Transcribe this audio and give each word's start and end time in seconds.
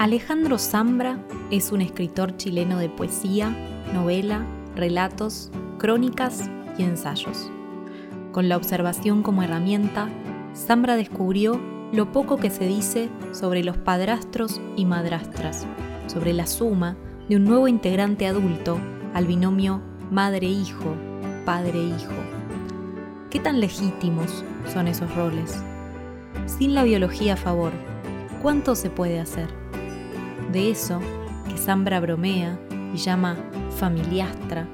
Alejandro 0.00 0.56
Zambra 0.56 1.18
es 1.50 1.72
un 1.72 1.82
escritor 1.82 2.38
chileno 2.38 2.78
de 2.78 2.88
poesía, 2.88 3.54
novela, 3.92 4.46
relatos, 4.74 5.50
crónicas 5.76 6.48
y 6.78 6.84
ensayos. 6.84 7.50
Con 8.32 8.48
la 8.48 8.56
observación 8.56 9.22
como 9.22 9.42
herramienta, 9.42 10.08
Zambra 10.56 10.96
descubrió 10.96 11.60
lo 11.92 12.12
poco 12.12 12.38
que 12.38 12.48
se 12.48 12.66
dice 12.66 13.10
sobre 13.32 13.62
los 13.62 13.76
padrastros 13.76 14.58
y 14.74 14.86
madrastras, 14.86 15.66
sobre 16.06 16.32
la 16.32 16.46
suma 16.46 16.96
de 17.28 17.36
un 17.36 17.44
nuevo 17.44 17.68
integrante 17.68 18.26
adulto 18.26 18.80
al 19.12 19.26
binomio 19.26 19.82
madre-hijo, 20.10 20.94
padre-hijo. 21.44 22.14
¿Qué 23.28 23.38
tan 23.38 23.60
legítimos 23.60 24.46
son 24.72 24.88
esos 24.88 25.14
roles? 25.14 25.62
Sin 26.46 26.74
la 26.74 26.84
biología 26.84 27.34
a 27.34 27.36
favor, 27.36 27.72
¿cuánto 28.40 28.74
se 28.74 28.88
puede 28.88 29.20
hacer? 29.20 29.59
De 30.52 30.68
eso, 30.68 30.98
que 31.48 31.56
Zambra 31.56 32.00
bromea 32.00 32.58
y 32.92 32.96
llama 32.96 33.36
familiastra, 33.78 34.66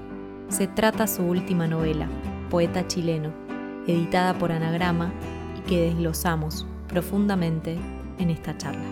se 0.48 0.66
trata 0.66 1.06
su 1.06 1.22
última 1.22 1.66
novela, 1.66 2.08
Poeta 2.48 2.86
chileno, 2.88 3.30
editada 3.86 4.32
por 4.38 4.52
Anagrama 4.52 5.12
y 5.58 5.69
que 5.69 5.82
desglosamos 5.82 6.66
profundamente 6.88 7.78
en 8.19 8.30
esta 8.30 8.56
charla. 8.56 8.86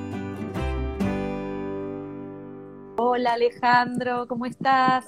Hola 2.96 3.32
Alejandro, 3.32 4.28
¿cómo 4.28 4.44
estás? 4.44 5.06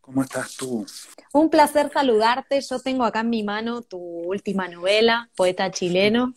¿Cómo 0.00 0.24
estás 0.24 0.56
tú? 0.56 0.84
Un 1.32 1.50
placer 1.50 1.92
saludarte. 1.92 2.60
Yo 2.60 2.80
tengo 2.80 3.04
acá 3.04 3.20
en 3.20 3.30
mi 3.30 3.44
mano 3.44 3.82
tu 3.82 3.98
última 3.98 4.66
novela, 4.66 5.30
Poeta 5.36 5.70
chileno. 5.70 6.34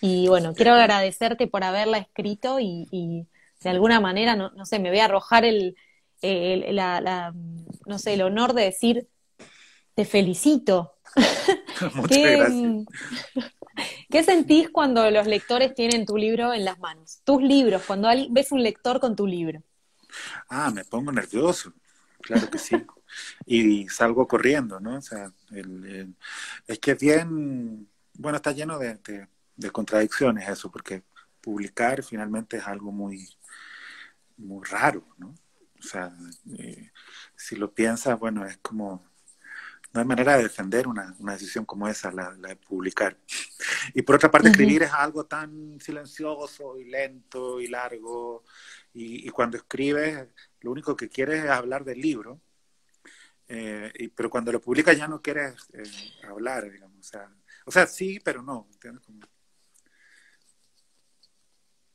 Y 0.00 0.28
bueno, 0.28 0.52
quiero 0.54 0.72
agradecerte 0.72 1.46
por 1.46 1.64
haberla 1.64 1.96
escrito 1.96 2.58
y, 2.60 3.26
de 3.64 3.70
alguna 3.70 4.00
manera, 4.00 4.36
no, 4.36 4.50
no 4.50 4.66
sé, 4.66 4.78
me 4.78 4.90
voy 4.90 5.00
a 5.00 5.06
arrojar 5.06 5.44
el, 5.44 5.76
no 7.86 7.98
sé, 7.98 8.14
el 8.14 8.22
honor 8.22 8.52
de 8.52 8.62
decir, 8.62 9.08
te 9.94 10.04
felicito. 10.04 10.94
Muchas 11.94 12.08
¿Qué, 12.08 12.36
gracias. 12.36 12.84
¿Qué 14.10 14.22
sentís 14.22 14.70
cuando 14.70 15.10
los 15.10 15.26
lectores 15.26 15.74
tienen 15.74 16.06
tu 16.06 16.16
libro 16.16 16.52
en 16.52 16.64
las 16.64 16.78
manos? 16.78 17.20
Tus 17.24 17.42
libros, 17.42 17.82
cuando 17.86 18.08
ves 18.30 18.52
un 18.52 18.62
lector 18.62 19.00
con 19.00 19.16
tu 19.16 19.26
libro. 19.26 19.62
Ah, 20.48 20.70
me 20.70 20.84
pongo 20.84 21.10
nervioso, 21.10 21.72
claro 22.20 22.48
que 22.48 22.58
sí. 22.58 22.76
y 23.46 23.88
salgo 23.88 24.28
corriendo, 24.28 24.78
¿no? 24.78 24.98
O 24.98 25.02
sea, 25.02 25.32
es 26.68 26.78
que 26.78 26.92
es 26.92 26.98
bien, 26.98 27.88
bueno, 28.12 28.36
está 28.36 28.52
lleno 28.52 28.78
de, 28.78 28.98
de 29.56 29.70
contradicciones 29.70 30.48
eso, 30.48 30.70
porque 30.70 31.02
publicar 31.40 32.02
finalmente 32.02 32.58
es 32.58 32.66
algo 32.66 32.92
muy, 32.92 33.28
muy 34.36 34.64
raro, 34.64 35.06
¿no? 35.18 35.34
O 35.78 35.82
sea, 35.82 36.12
eh, 36.58 36.90
si 37.36 37.56
lo 37.56 37.72
piensas, 37.72 38.18
bueno, 38.18 38.46
es 38.46 38.56
como, 38.58 39.04
no 39.92 40.00
hay 40.00 40.06
manera 40.06 40.36
de 40.36 40.44
defender 40.44 40.88
una, 40.88 41.14
una 41.18 41.34
decisión 41.34 41.64
como 41.64 41.86
esa, 41.88 42.10
la, 42.10 42.32
de 42.32 42.56
publicar. 42.56 43.16
Y 43.92 44.02
por 44.02 44.16
otra 44.16 44.30
parte, 44.30 44.48
escribir 44.48 44.82
es 44.82 44.92
algo 44.92 45.26
tan 45.26 45.78
silencioso 45.80 46.78
y 46.78 46.84
lento 46.86 47.60
y 47.60 47.68
largo, 47.68 48.44
y, 48.92 49.28
cuando 49.30 49.56
escribes, 49.56 50.28
lo 50.60 50.70
único 50.70 50.96
que 50.96 51.08
quieres 51.08 51.44
es 51.44 51.50
hablar 51.50 51.84
del 51.84 52.00
libro, 52.00 52.40
eh, 53.48 53.92
y, 53.98 54.08
pero 54.08 54.30
cuando 54.30 54.52
lo 54.52 54.60
publicas 54.60 54.96
ya 54.96 55.08
no 55.08 55.20
quieres 55.20 55.54
eh, 55.72 55.82
hablar, 56.28 56.70
digamos, 56.70 56.98
o 56.98 57.02
sea, 57.02 57.28
o 57.66 57.70
sea, 57.70 57.86
sí, 57.86 58.20
pero 58.24 58.42
no, 58.42 58.68
¿entiendes? 58.72 59.04
Como, 59.04 59.20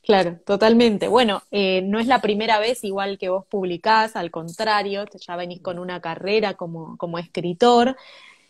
Claro, 0.09 0.39
totalmente. 0.43 1.07
Bueno, 1.07 1.43
eh, 1.51 1.83
no 1.83 1.99
es 1.99 2.07
la 2.07 2.19
primera 2.19 2.57
vez 2.57 2.83
igual 2.83 3.19
que 3.19 3.29
vos 3.29 3.45
publicás, 3.45 4.15
al 4.15 4.31
contrario, 4.31 5.05
ya 5.05 5.35
venís 5.35 5.61
con 5.61 5.77
una 5.77 6.01
carrera 6.01 6.55
como, 6.55 6.97
como 6.97 7.19
escritor. 7.19 7.95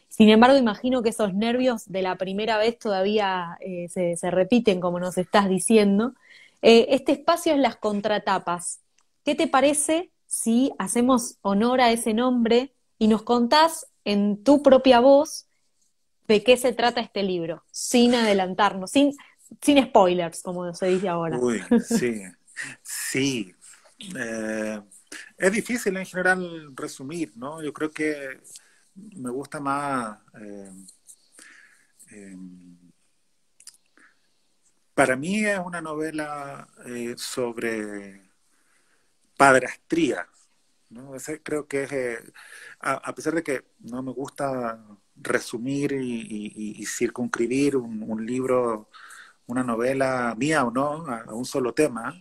Sin 0.07 0.29
embargo, 0.29 0.55
imagino 0.55 1.03
que 1.03 1.09
esos 1.09 1.33
nervios 1.33 1.91
de 1.91 2.01
la 2.01 2.15
primera 2.15 2.57
vez 2.57 2.79
todavía 2.79 3.57
eh, 3.59 3.89
se, 3.89 4.31
repiten, 4.31 4.79
como 4.79 5.01
nos 5.01 5.17
estás 5.17 5.49
diciendo. 5.49 6.13
Eh, 6.61 6.87
este 6.91 7.11
espacio 7.11 7.51
es 7.51 7.59
las 7.59 7.75
contratapas. 7.75 8.79
¿Qué 9.25 9.35
te 9.35 9.47
parece 9.47 10.11
si 10.27 10.71
hacemos 10.79 11.39
honor 11.41 11.81
a 11.81 11.91
ese 11.91 12.13
nombre 12.13 12.71
y 12.97 13.09
nos 13.09 13.23
contás 13.23 13.85
en 14.05 14.45
tu 14.45 14.63
propia 14.63 15.01
voz 15.01 15.45
de 16.25 16.41
qué 16.41 16.55
se 16.55 16.71
trata 16.71 17.01
este 17.01 17.23
libro, 17.23 17.63
sin 17.69 18.15
adelantarnos, 18.15 18.91
sin, 18.91 19.13
sin 19.61 19.83
spoilers, 19.83 20.41
como 20.41 20.73
se 20.73 20.87
dice 20.87 21.09
ahora. 21.09 21.37
Uy, 21.37 21.61
sí, 21.85 22.23
sí. 22.83 23.55
Eh, 24.15 24.81
es 25.37 25.51
difícil 25.51 25.97
en 25.97 26.05
general 26.05 26.71
resumir, 26.75 27.31
¿no? 27.35 27.61
Yo 27.61 27.73
creo 27.73 27.91
que 27.91 28.39
me 28.95 29.29
gusta 29.29 29.59
más... 29.59 30.19
Eh, 30.41 30.71
em, 32.11 32.77
para 34.93 35.15
mí 35.15 35.45
es 35.45 35.59
una 35.59 35.81
novela 35.81 36.67
eh, 36.85 37.15
sobre 37.17 38.29
padrastría, 39.37 40.27
¿no? 40.89 41.13
creo 41.41 41.65
que 41.65 41.83
es, 41.83 42.19
a, 42.81 43.15
pesar 43.15 43.33
de 43.33 43.43
que 43.43 43.63
no 43.79 44.03
me 44.03 44.11
gusta 44.11 44.85
resumir 45.15 45.93
y, 45.93 46.85
circunscribir 46.85 47.77
un 47.77 48.25
libro 48.25 48.89
una 49.49 49.63
novela 49.63 50.35
mía 50.37 50.63
o 50.63 50.71
no 50.71 51.07
a, 51.07 51.33
un 51.33 51.45
solo 51.45 51.73
tema. 51.73 52.13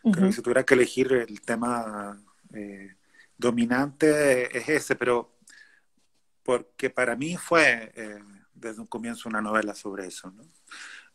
Creo 0.00 0.28
que 0.28 0.32
si 0.32 0.42
tuviera 0.42 0.64
que 0.64 0.74
elegir 0.74 1.12
el 1.12 1.40
tema 1.42 2.16
eh, 2.54 2.94
dominante 3.36 4.56
es 4.56 4.68
ese, 4.68 4.94
pero 4.94 5.38
porque 6.44 6.88
para 6.88 7.16
mí 7.16 7.36
fue 7.36 7.92
eh, 7.94 8.22
desde 8.54 8.80
un 8.80 8.86
comienzo 8.86 9.28
una 9.28 9.42
novela 9.42 9.74
sobre 9.74 10.06
eso. 10.06 10.30
¿no? 10.30 10.44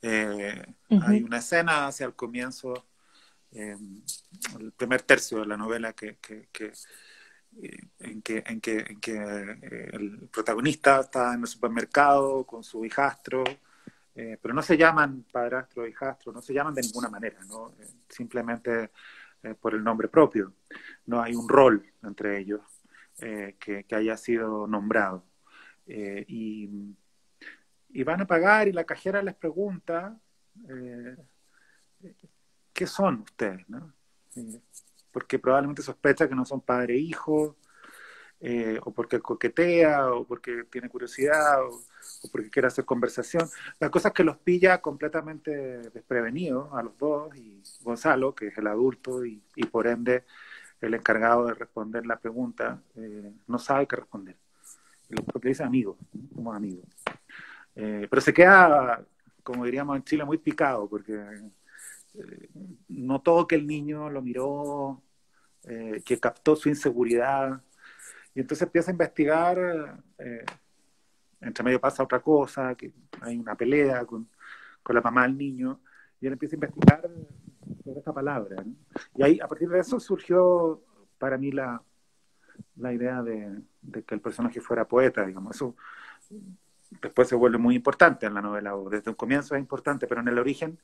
Eh, 0.01 0.66
hay 1.01 1.24
una 1.24 1.38
escena 1.38 1.88
hacia 1.88 2.06
el 2.06 2.13
comienzo, 2.13 2.85
el 3.51 4.74
primer 4.75 5.01
tercio 5.03 5.40
de 5.40 5.45
la 5.45 5.57
novela 5.57 5.94
que, 5.94 6.18
que, 6.18 6.50
que 6.51 6.74
en 8.00 8.22
que, 8.22 8.44
en 8.47 8.59
que, 8.59 8.78
en 8.80 9.00
que 9.00 9.16
el 9.94 10.28
protagonista 10.30 11.00
está 11.00 11.35
en 11.35 11.41
el 11.41 11.47
supermercado 11.47 12.44
con 12.45 12.63
su 12.63 12.84
hijastro 12.84 13.44
eh, 14.16 14.38
pero 14.41 14.53
no 14.53 14.62
se 14.62 14.78
llaman 14.78 15.25
padrastro, 15.31 15.88
hijastro, 15.88 16.31
no 16.31 16.41
se 16.41 16.53
llaman 16.53 16.74
de 16.74 16.81
ninguna 16.81 17.09
manera, 17.09 17.40
¿no? 17.47 17.74
Eh, 17.79 17.88
simplemente 18.07 18.91
eh, 19.41 19.56
por 19.56 19.74
el 19.74 19.84
nombre 19.84 20.07
propio. 20.07 20.53
No 21.06 21.22
hay 21.22 21.35
un 21.35 21.50
rol 21.50 21.85
entre 22.03 22.40
ellos 22.40 22.62
que, 23.18 23.85
haya 23.91 24.18
sido 24.18 24.68
nombrado. 24.68 25.25
Y, 25.85 26.96
y, 27.89 28.04
van 28.04 28.21
a 28.21 28.27
pagar 28.27 28.68
y 28.68 28.74
la 28.74 28.83
cajera 28.83 29.21
les 29.21 29.36
pregunta, 29.36 30.18
¿qué 32.74 32.88
son 32.88 33.21
ustedes? 33.21 33.68
¿no? 33.69 33.94
porque 35.13 35.38
probablemente 35.38 35.83
sospecha 35.83 36.27
que 36.27 36.36
no 36.36 36.44
son 36.44 36.60
padre 36.62 36.95
e 36.95 36.98
hijo, 36.98 37.57
o 38.81 38.92
porque 38.92 39.19
coquetea, 39.19 40.12
o 40.12 40.25
porque 40.25 40.66
tiene 40.69 40.90
curiosidad, 40.90 41.63
o, 41.63 41.81
porque 42.31 42.50
quiere 42.50 42.68
hacer 42.68 42.86
conversación. 42.86 43.50
La 43.80 43.90
cosa 43.90 44.10
es 44.10 44.13
que 44.13 44.24
los 44.24 44.38
pilla 44.38 44.81
completamente 44.81 45.51
desprevenidos 45.92 46.74
a 46.74 46.84
los 46.84 46.98
dos 46.98 47.36
y 47.36 47.62
Gonzalo, 47.81 48.36
que 48.36 48.48
es 48.48 48.57
el 48.57 48.68
adulto 48.68 49.25
y, 49.25 49.42
por 49.72 49.88
ende 49.88 50.25
el 50.81 50.94
encargado 50.94 51.45
de 51.45 51.54
responder 51.54 52.06
la 52.06 52.19
pregunta, 52.19 52.81
eh, 52.95 53.31
no 53.48 53.57
sabe 53.57 53.88
qué 53.88 53.95
responder. 53.95 54.36
Porque 55.31 55.50
dice 55.50 55.63
amigo, 55.63 55.98
como 56.36 56.51
amigo. 56.54 56.84
Eh, 57.75 58.07
pero 58.10 58.22
se 58.22 58.34
queda, 58.34 59.01
como 59.44 59.63
diríamos 59.63 59.96
en 59.96 60.04
Chile, 60.04 60.25
muy 60.25 60.38
picado, 60.38 60.89
porque 60.89 61.13
eh, 62.16 62.50
notó 62.89 63.48
que 63.48 63.56
el 63.56 63.66
niño 63.66 64.10
lo 64.10 64.22
miró, 64.22 65.01
que 65.63 66.19
captó 66.19 66.57
su 66.57 66.68
inseguridad, 66.68 67.62
y 68.35 68.41
entonces 68.41 68.63
empieza 68.63 68.91
a 68.91 68.94
investigar 68.94 70.03
entre 71.44 71.63
medio 71.63 71.80
pasa 71.80 72.03
otra 72.03 72.19
cosa, 72.19 72.75
que 72.75 72.94
hay 73.21 73.38
una 73.38 73.56
pelea 73.56 74.06
con, 74.06 74.30
con 74.81 74.95
la 74.95 75.01
mamá 75.01 75.24
del 75.24 75.38
niño, 75.38 75.81
y 76.19 76.27
él 76.27 76.33
empieza 76.33 76.56
a 76.56 76.57
investigar 76.57 77.09
sobre 77.83 78.00
esta 78.00 78.13
palabra. 78.13 78.63
Y 79.15 79.24
ahí, 79.24 79.39
a 79.39 79.47
partir 79.47 79.69
de 79.69 79.80
eso, 79.80 80.00
surgió 80.00 80.81
para 81.18 81.38
mí 81.38 81.51
la, 81.51 81.81
la 82.77 82.94
idea 82.94 83.21
de, 83.21 83.62
que 84.06 84.15
el 84.15 84.21
personaje 84.21 84.62
fuera 84.62 84.88
poeta, 84.88 85.25
digamos. 85.25 85.56
Eso 85.56 85.75
después 87.01 87.27
se 87.27 87.36
vuelve 87.36 87.57
muy 87.57 87.75
importante 87.75 88.25
en 88.25 88.33
la 88.33 88.41
novela, 88.41 88.75
o 88.75 88.89
desde 88.89 89.09
un 89.09 89.15
comienzo 89.15 89.56
es 89.56 89.62
importante, 89.62 90.07
pero 90.07 90.21
en 90.21 90.27
el 90.29 90.39
origen, 90.39 90.79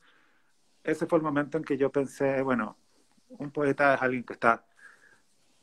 ese 0.84 1.06
fue 1.06 1.18
el 1.18 1.24
momento 1.24 1.58
en 1.58 1.64
que 1.64 1.76
yo 1.76 1.90
pensé, 1.90 2.42
bueno, 2.42 2.76
un 3.28 3.50
poeta 3.50 3.94
es 3.94 4.02
alguien 4.02 4.24
que 4.24 4.32
está 4.32 4.64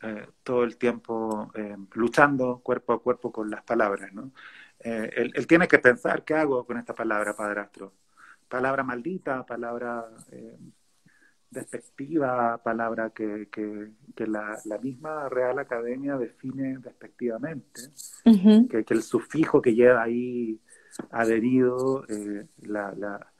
eh, 0.01 0.27
todo 0.43 0.63
el 0.63 0.77
tiempo 0.77 1.51
eh, 1.55 1.75
luchando 1.93 2.59
cuerpo 2.59 2.93
a 2.93 3.01
cuerpo 3.01 3.31
con 3.31 3.49
las 3.49 3.63
palabras, 3.63 4.13
¿no? 4.13 4.31
Eh, 4.79 5.09
él, 5.15 5.31
él, 5.35 5.47
tiene 5.47 5.67
que 5.67 5.79
pensar, 5.79 6.23
¿qué 6.23 6.35
hago 6.35 6.65
con 6.65 6.77
esta 6.77 6.93
palabra, 6.93 7.35
padrastro? 7.35 7.93
Palabra 8.47 8.83
maldita, 8.83 9.45
palabra 9.45 10.05
despectiva, 11.49 12.61
palabra 12.63 13.09
que, 13.09 13.47
que, 13.51 13.91
que 14.15 14.27
la, 14.27 14.57
la, 14.65 14.77
misma 14.77 15.29
Real 15.29 15.59
Academia 15.59 16.17
define 16.17 16.77
despectivamente, 16.77 17.81
que, 18.23 18.83
que, 18.85 18.93
el 18.93 19.01
sufijo 19.01 19.61
que 19.61 19.73
lleva 19.73 20.03
ahí 20.03 20.59
adherido 21.11 22.05
eh, 22.09 22.47
la, 22.61 22.93
la, 22.93 23.31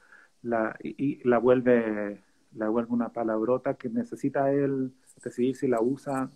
la, 0.42 0.76
y, 0.82 1.26
la, 1.28 1.38
vuelve, 1.38 2.22
la 2.54 2.68
vuelve 2.68 2.92
una 2.92 3.12
palabrota 3.12 3.74
que 3.74 3.88
necesita 3.88 4.52
él 4.52 4.92
decidir 5.22 5.56
si 5.56 5.68
la 5.68 5.80
usa 5.80 6.30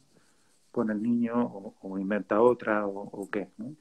con 0.72 0.90
el 0.90 1.02
niño 1.02 1.34
o, 1.80 1.98
inventa 1.98 2.40
otra 2.40 2.86
o, 2.86 3.28
qué. 3.30 3.48
¿no? 3.58 3.76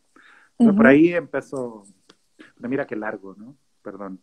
Por 0.75 0.85
ahí 0.85 1.13
empezó, 1.13 1.85
mira 2.59 2.85
qué 2.85 2.95
largo, 2.95 3.33
¿no? 3.35 3.55
Perdón. 3.81 4.19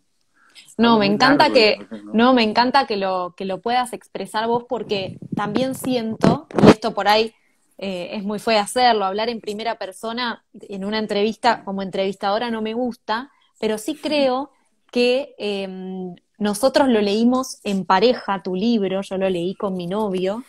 No, 0.76 0.99
me 0.99 1.06
encanta 1.06 1.53
que, 1.53 1.79
no, 2.12 2.32
me 2.35 2.43
encanta 2.43 2.87
que 2.87 2.97
lo, 2.97 3.35
que 3.37 3.44
lo 3.44 3.61
puedas 3.61 3.93
expresar 3.93 4.47
vos 4.47 4.65
porque 4.69 5.19
también 5.35 5.75
siento, 5.75 6.47
y 6.62 6.69
esto 6.69 6.94
por 6.94 7.09
ahí 7.09 7.35
eh, 7.79 8.11
es 8.12 8.25
muy 8.25 8.38
fue 8.38 8.59
hacerlo, 8.59 9.05
hablar 9.05 9.29
en 9.29 9.41
primera 9.41 9.76
persona 9.76 10.44
en 10.61 10.85
una 10.85 10.99
entrevista 10.99 11.64
como 11.64 11.82
entrevistadora 11.82 12.50
no 12.50 12.61
me 12.61 12.75
gusta, 12.75 13.31
pero 13.61 13.79
sí 13.79 13.94
creo 13.94 14.50
que 14.91 15.35
em, 15.38 16.17
nosotros 16.38 16.88
lo 16.88 17.00
leímos 17.00 17.61
en 17.64 17.85
pareja, 17.85 18.43
tu 18.43 18.55
libro, 18.55 19.03
yo 19.03 19.17
lo 19.17 19.29
leí 19.29 19.55
con 19.55 19.76
mi 19.76 19.87
novio, 19.87 20.43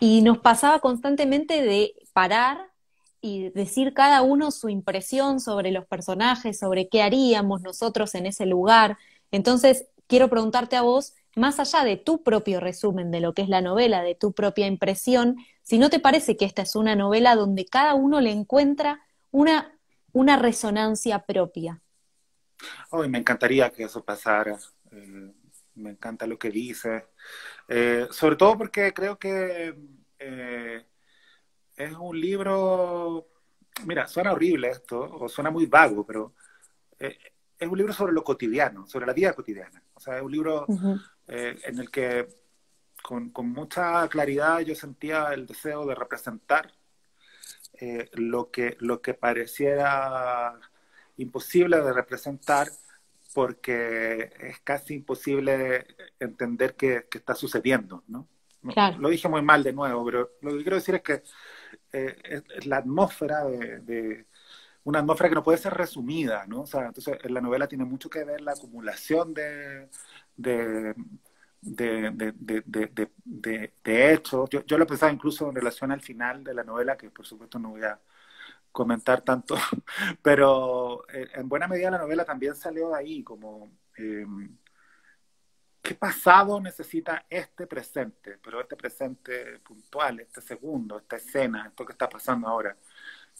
y 0.00 0.22
nos 0.22 0.38
pasaba 0.38 0.80
constantemente 0.80 1.62
de 1.62 1.94
parar 2.12 2.70
y 3.20 3.50
decir 3.50 3.94
cada 3.94 4.22
uno 4.22 4.50
su 4.50 4.68
impresión 4.68 5.40
sobre 5.40 5.70
los 5.70 5.86
personajes, 5.86 6.58
sobre 6.58 6.88
qué 6.88 7.02
haríamos 7.02 7.62
nosotros 7.62 8.14
en 8.14 8.26
ese 8.26 8.44
lugar. 8.44 8.98
Entonces, 9.30 9.86
quiero 10.06 10.28
preguntarte 10.28 10.76
a 10.76 10.82
vos, 10.82 11.14
más 11.34 11.58
allá 11.58 11.84
de 11.84 11.96
tu 11.96 12.22
propio 12.22 12.60
resumen 12.60 13.10
de 13.10 13.20
lo 13.20 13.32
que 13.32 13.42
es 13.42 13.48
la 13.48 13.62
novela, 13.62 14.02
de 14.02 14.14
tu 14.14 14.32
propia 14.32 14.66
impresión, 14.66 15.36
si 15.62 15.78
no 15.78 15.88
te 15.90 16.00
parece 16.00 16.36
que 16.36 16.44
esta 16.44 16.62
es 16.62 16.76
una 16.76 16.96
novela 16.96 17.34
donde 17.34 17.64
cada 17.64 17.94
uno 17.94 18.20
le 18.20 18.30
encuentra 18.30 19.00
una, 19.30 19.74
una 20.12 20.36
resonancia 20.36 21.20
propia. 21.20 21.80
Hoy 22.90 23.08
me 23.08 23.18
encantaría 23.18 23.70
que 23.70 23.84
eso 23.84 24.04
pasara. 24.04 24.58
Eh, 24.92 25.32
me 25.76 25.90
encanta 25.90 26.26
lo 26.26 26.38
que 26.38 26.50
dices. 26.50 27.04
Eh, 27.68 28.06
sobre 28.10 28.36
todo 28.36 28.58
porque 28.58 28.92
creo 28.92 29.18
que 29.18 29.74
eh, 30.18 30.86
es 31.76 31.92
un 31.92 32.20
libro. 32.20 33.28
Mira, 33.86 34.06
suena 34.06 34.32
horrible 34.32 34.70
esto, 34.70 35.00
o 35.00 35.28
suena 35.28 35.50
muy 35.50 35.66
vago, 35.66 36.06
pero 36.06 36.34
es 37.64 37.68
un 37.68 37.78
libro 37.78 37.92
sobre 37.92 38.12
lo 38.12 38.24
cotidiano, 38.24 38.86
sobre 38.86 39.06
la 39.06 39.12
vida 39.12 39.32
cotidiana. 39.32 39.82
O 39.94 40.00
sea, 40.00 40.16
es 40.16 40.22
un 40.22 40.32
libro 40.32 40.66
eh, 41.26 41.58
en 41.64 41.78
el 41.78 41.90
que 41.90 42.28
con, 43.02 43.30
con, 43.30 43.50
mucha 43.50 44.06
claridad 44.08 44.60
yo 44.60 44.74
sentía 44.74 45.32
el 45.32 45.46
deseo 45.46 45.86
de 45.86 45.94
representar 45.94 46.72
eh, 47.80 48.08
lo, 48.14 48.50
que, 48.50 48.76
lo 48.80 49.00
que 49.00 49.14
pareciera 49.14 50.58
imposible 51.16 51.80
de 51.80 51.92
representar 51.92 52.68
porque 53.34 54.30
es 54.38 54.60
casi 54.60 54.94
imposible 54.94 55.86
entender 56.20 56.74
qué, 56.76 57.06
está 57.12 57.34
sucediendo, 57.34 58.04
¿no? 58.06 58.28
Lo 58.98 59.10
dije 59.10 59.28
muy 59.28 59.42
mal 59.42 59.62
de 59.62 59.74
nuevo, 59.74 60.02
pero 60.06 60.30
lo 60.40 60.52
que 60.52 60.62
quiero 60.62 60.76
decir 60.76 60.94
es 60.94 61.02
que 61.02 61.22
eh, 61.92 62.42
la 62.64 62.78
atmósfera 62.78 63.44
de 63.44 64.26
una 64.84 65.00
atmósfera 65.00 65.28
que 65.28 65.34
no 65.34 65.42
puede 65.42 65.58
ser 65.58 65.74
resumida, 65.74 66.46
¿no? 66.46 66.62
O 66.62 66.66
sea, 66.66 66.86
entonces 66.86 67.18
en 67.22 67.34
la 67.34 67.40
novela 67.42 67.66
tiene 67.66 67.84
mucho 67.84 68.08
que 68.08 68.24
ver 68.24 68.40
la 68.40 68.52
acumulación 68.52 69.34
de, 69.34 69.88
de, 70.36 70.94
de, 71.60 72.12
de 73.84 74.12
hechos. 74.12 74.48
Yo, 74.50 74.64
yo 74.64 74.78
lo 74.78 74.86
pensaba 74.86 75.12
incluso 75.12 75.48
en 75.48 75.56
relación 75.56 75.90
al 75.90 76.00
final 76.00 76.44
de 76.44 76.54
la 76.54 76.64
novela, 76.64 76.96
que 76.96 77.10
por 77.10 77.26
supuesto 77.26 77.58
no 77.58 77.70
voy 77.70 77.82
a 77.82 77.98
comentar 78.74 79.22
tanto, 79.22 79.54
pero 80.22 81.08
eh, 81.08 81.28
en 81.34 81.48
buena 81.48 81.68
medida 81.68 81.92
la 81.92 81.98
novela 81.98 82.24
también 82.24 82.56
salió 82.56 82.90
de 82.90 82.96
ahí, 82.96 83.22
como 83.22 83.70
eh, 83.96 84.26
qué 85.80 85.94
pasado 85.94 86.60
necesita 86.60 87.24
este 87.30 87.66
presente, 87.66 88.38
pero 88.42 88.60
este 88.60 88.74
presente 88.76 89.60
puntual, 89.60 90.20
este 90.20 90.40
segundo, 90.40 90.98
esta 90.98 91.16
escena, 91.16 91.68
esto 91.68 91.86
que 91.86 91.92
está 91.92 92.08
pasando 92.08 92.48
ahora 92.48 92.76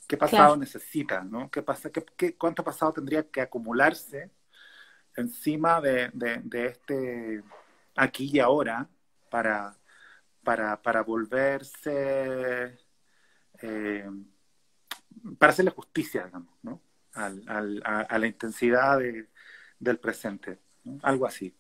qué 0.07 0.17
pasado 0.17 0.57
necesita, 0.57 1.23
¿no? 1.23 1.51
¿Qué 1.51 1.63
pasa, 1.63 1.91
qué, 1.91 2.37
cuánto 2.37 2.63
pasado 2.65 2.93
tendría 2.93 3.29
que 3.29 3.41
acumularse 3.41 4.31
encima 5.17 5.81
de, 5.81 6.11
de, 6.13 6.67
este 6.67 7.43
aquí 7.97 8.31
y 8.33 8.41
ahora 8.41 8.89
para, 9.31 9.77
para, 10.43 10.81
para 10.83 11.03
volverse, 11.03 12.79
eh, 13.63 14.11
para 15.39 15.53
hacerle 15.53 15.71
justicia, 15.71 16.25
digamos, 16.25 16.55
¿no? 16.63 16.81
Al, 17.15 17.43
al, 17.47 17.83
a, 17.85 18.19
la 18.19 18.27
intensidad 18.27 18.99
del 19.79 19.99
presente, 19.99 20.59
algo 21.03 21.27
así. 21.27 21.55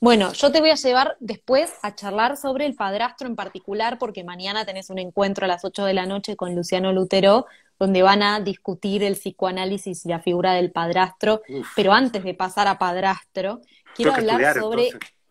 Bueno, 0.00 0.32
yo 0.32 0.52
te 0.52 0.60
voy 0.60 0.70
a 0.70 0.74
llevar 0.74 1.16
después 1.20 1.72
a 1.82 1.94
charlar 1.94 2.36
sobre 2.36 2.66
el 2.66 2.74
padrastro 2.74 3.26
en 3.26 3.36
particular, 3.36 3.98
porque 3.98 4.24
mañana 4.24 4.64
tenés 4.64 4.90
un 4.90 4.98
encuentro 4.98 5.44
a 5.44 5.48
las 5.48 5.64
8 5.64 5.84
de 5.84 5.94
la 5.94 6.06
noche 6.06 6.36
con 6.36 6.54
Luciano 6.54 6.92
Lutero, 6.92 7.46
donde 7.78 8.02
van 8.02 8.22
a 8.22 8.40
discutir 8.40 9.02
el 9.02 9.14
psicoanálisis 9.14 10.04
y 10.04 10.08
la 10.08 10.20
figura 10.20 10.52
del 10.52 10.72
padrastro. 10.72 11.42
Pero 11.74 11.92
antes 11.92 12.22
de 12.24 12.34
pasar 12.34 12.68
a 12.68 12.78
padrastro, 12.78 13.60
quiero 13.94 14.14
hablar 14.14 14.54
sobre... 14.54 14.90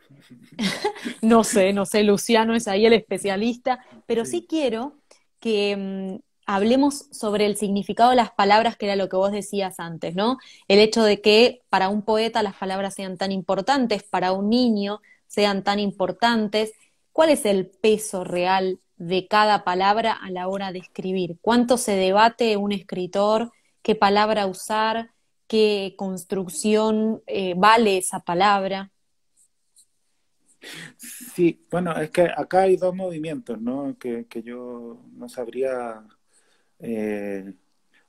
no 1.21 1.43
sé, 1.43 1.73
no 1.73 1.85
sé, 1.85 2.03
Luciano 2.03 2.55
es 2.55 2.67
ahí 2.67 2.85
el 2.85 2.93
especialista, 2.93 3.85
pero 4.05 4.25
sí, 4.25 4.45
quiero 4.47 4.95
que 5.39 5.75
mm, 5.77 6.26
hablemos 6.47 7.07
sobre 7.11 7.45
el 7.45 7.57
significado 7.57 8.09
de 8.09 8.15
las 8.15 8.31
palabras, 8.31 8.77
que 8.77 8.85
era 8.85 8.95
lo 8.95 9.09
que 9.09 9.17
vos 9.17 9.31
decías 9.31 9.79
antes, 9.79 10.15
¿no? 10.15 10.39
El 10.69 10.79
hecho 10.79 11.03
de 11.03 11.21
que 11.21 11.61
para 11.69 11.89
un 11.89 12.01
poeta 12.01 12.41
las 12.41 12.55
palabras 12.55 12.95
sean 12.95 13.17
tan 13.17 13.33
importantes, 13.33 14.03
para 14.03 14.31
un 14.31 14.49
niño 14.49 15.01
sean 15.27 15.63
tan 15.63 15.77
importantes. 15.79 16.71
¿Cuál 17.11 17.31
es 17.31 17.45
el 17.45 17.67
peso 17.67 18.23
real 18.23 18.79
de 18.95 19.27
cada 19.27 19.65
palabra 19.65 20.13
a 20.13 20.31
la 20.31 20.47
hora 20.47 20.71
de 20.71 20.79
escribir? 20.79 21.37
¿Cuánto 21.41 21.77
se 21.77 21.97
debate 21.97 22.55
un 22.55 22.71
escritor? 22.71 23.51
¿Qué 23.81 23.95
palabra 23.95 24.47
usar? 24.47 25.11
¿Qué 25.47 25.95
construcción 25.97 27.21
eh, 27.27 27.55
vale 27.57 27.97
esa 27.97 28.21
palabra? 28.21 28.91
Sí, 30.97 31.65
bueno, 31.69 31.95
es 31.97 32.09
que 32.09 32.23
acá 32.23 32.61
hay 32.61 32.77
dos 32.77 32.95
movimientos, 32.95 33.59
¿no? 33.59 33.97
Que, 33.99 34.25
que 34.27 34.41
yo 34.43 34.97
no 35.11 35.29
sabría 35.29 36.03
eh, 36.79 37.53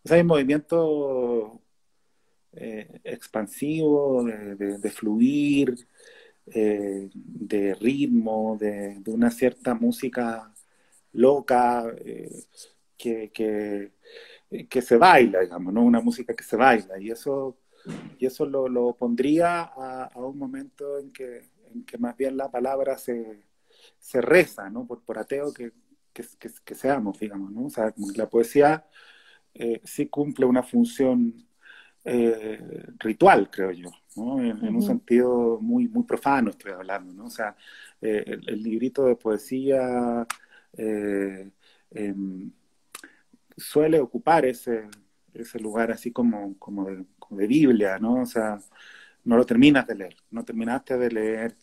o 0.05 0.09
sea, 0.09 0.17
hay 0.17 0.23
un 0.23 0.27
movimiento 0.29 1.61
eh, 2.53 3.01
expansivo 3.05 4.25
de, 4.25 4.91
fluir, 4.91 5.75
eh, 6.47 7.09
de 7.13 7.75
ritmo, 7.75 8.57
de, 8.59 9.01
una 9.07 9.31
cierta 9.31 9.75
música 9.75 10.53
loca 11.13 11.95
que, 12.97 13.31
que, 14.69 14.83
se 14.83 14.97
baila, 14.97 15.41
digamos, 15.41 15.73
¿no? 15.73 15.83
Una 15.85 16.01
música 16.01 16.35
que 16.35 16.45
se 16.45 16.57
baila. 16.57 16.99
Y 16.99 17.11
eso, 17.11 17.59
y 18.19 18.27
eso 18.27 18.47
lo, 18.47 18.95
pondría 18.95 19.63
a, 19.63 20.11
un 20.17 20.39
momento 20.39 20.99
en 20.99 21.13
que, 21.13 21.51
en 21.73 21.85
que 21.85 21.99
más 21.99 22.17
bien 22.17 22.37
la 22.37 22.51
palabra 22.51 22.99
se, 22.99 23.45
se 23.99 24.21
reza, 24.21 24.71
¿no? 24.71 24.87
Por, 24.87 25.03
por 25.03 25.19
ateo 25.19 25.53
que, 25.53 25.73
que, 26.39 26.75
seamos, 26.75 27.19
digamos, 27.19 27.53
¿no? 27.53 27.67
O 27.67 27.71
sea, 27.71 27.93
la 28.17 28.29
poesía 28.29 28.87
eh, 29.55 29.81
sí 29.85 30.09
cumple 30.09 30.47
una 30.47 30.63
función 30.63 31.47
eh, 32.05 32.87
ritual, 32.99 33.51
creo 33.51 33.71
yo, 33.73 33.91
¿no? 34.17 34.41
En, 34.41 34.75
un 34.75 34.83
sentido 34.83 35.59
muy, 35.61 35.89
muy 35.89 36.05
profano 36.05 36.51
estoy 36.51 36.73
hablando, 36.73 37.13
¿no? 37.13 37.27
O 37.27 37.31
sea, 37.31 37.57
eh, 38.01 38.39
el, 38.47 38.63
librito 38.63 39.05
de 39.07 39.17
poesía 39.17 40.27
em, 41.91 42.53
suele 43.57 44.01
ocupar 44.01 44.45
ese, 44.47 44.89
ese 45.35 45.59
lugar 45.59 45.91
así 45.91 46.13
como, 46.13 46.59
como, 46.59 46.85
de, 46.87 47.05
como 47.19 47.41
de 47.41 47.47
Biblia, 47.47 47.99
¿no? 47.99 48.23
O 48.23 48.27
sea, 48.27 48.61
no 49.25 49.37
lo 49.37 49.45
terminas 49.47 49.87
de 49.87 49.95
leer, 49.95 50.17
no 50.31 50.45
terminaste 50.45 50.97
de 50.97 51.11
leer 51.11 51.57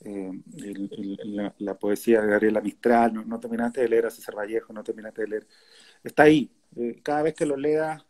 eh, 0.00 0.30
la, 1.58 1.78
poesía 1.78 2.20
de 2.20 2.28
Gabriela 2.28 2.60
Mistral, 2.60 3.26
no, 3.26 3.40
terminaste 3.40 3.80
de 3.82 3.88
leer 3.88 4.06
a 4.06 4.10
César 4.10 4.36
Vallejo, 4.36 4.72
no 4.72 4.84
terminaste 4.84 5.22
de 5.22 5.28
leer. 5.28 5.46
Está 6.04 6.24
ahí. 6.24 6.50
Eh, 6.76 7.00
cada 7.02 7.22
vez 7.22 7.34
que 7.34 7.46
lo 7.46 7.56
leas, 7.56 8.04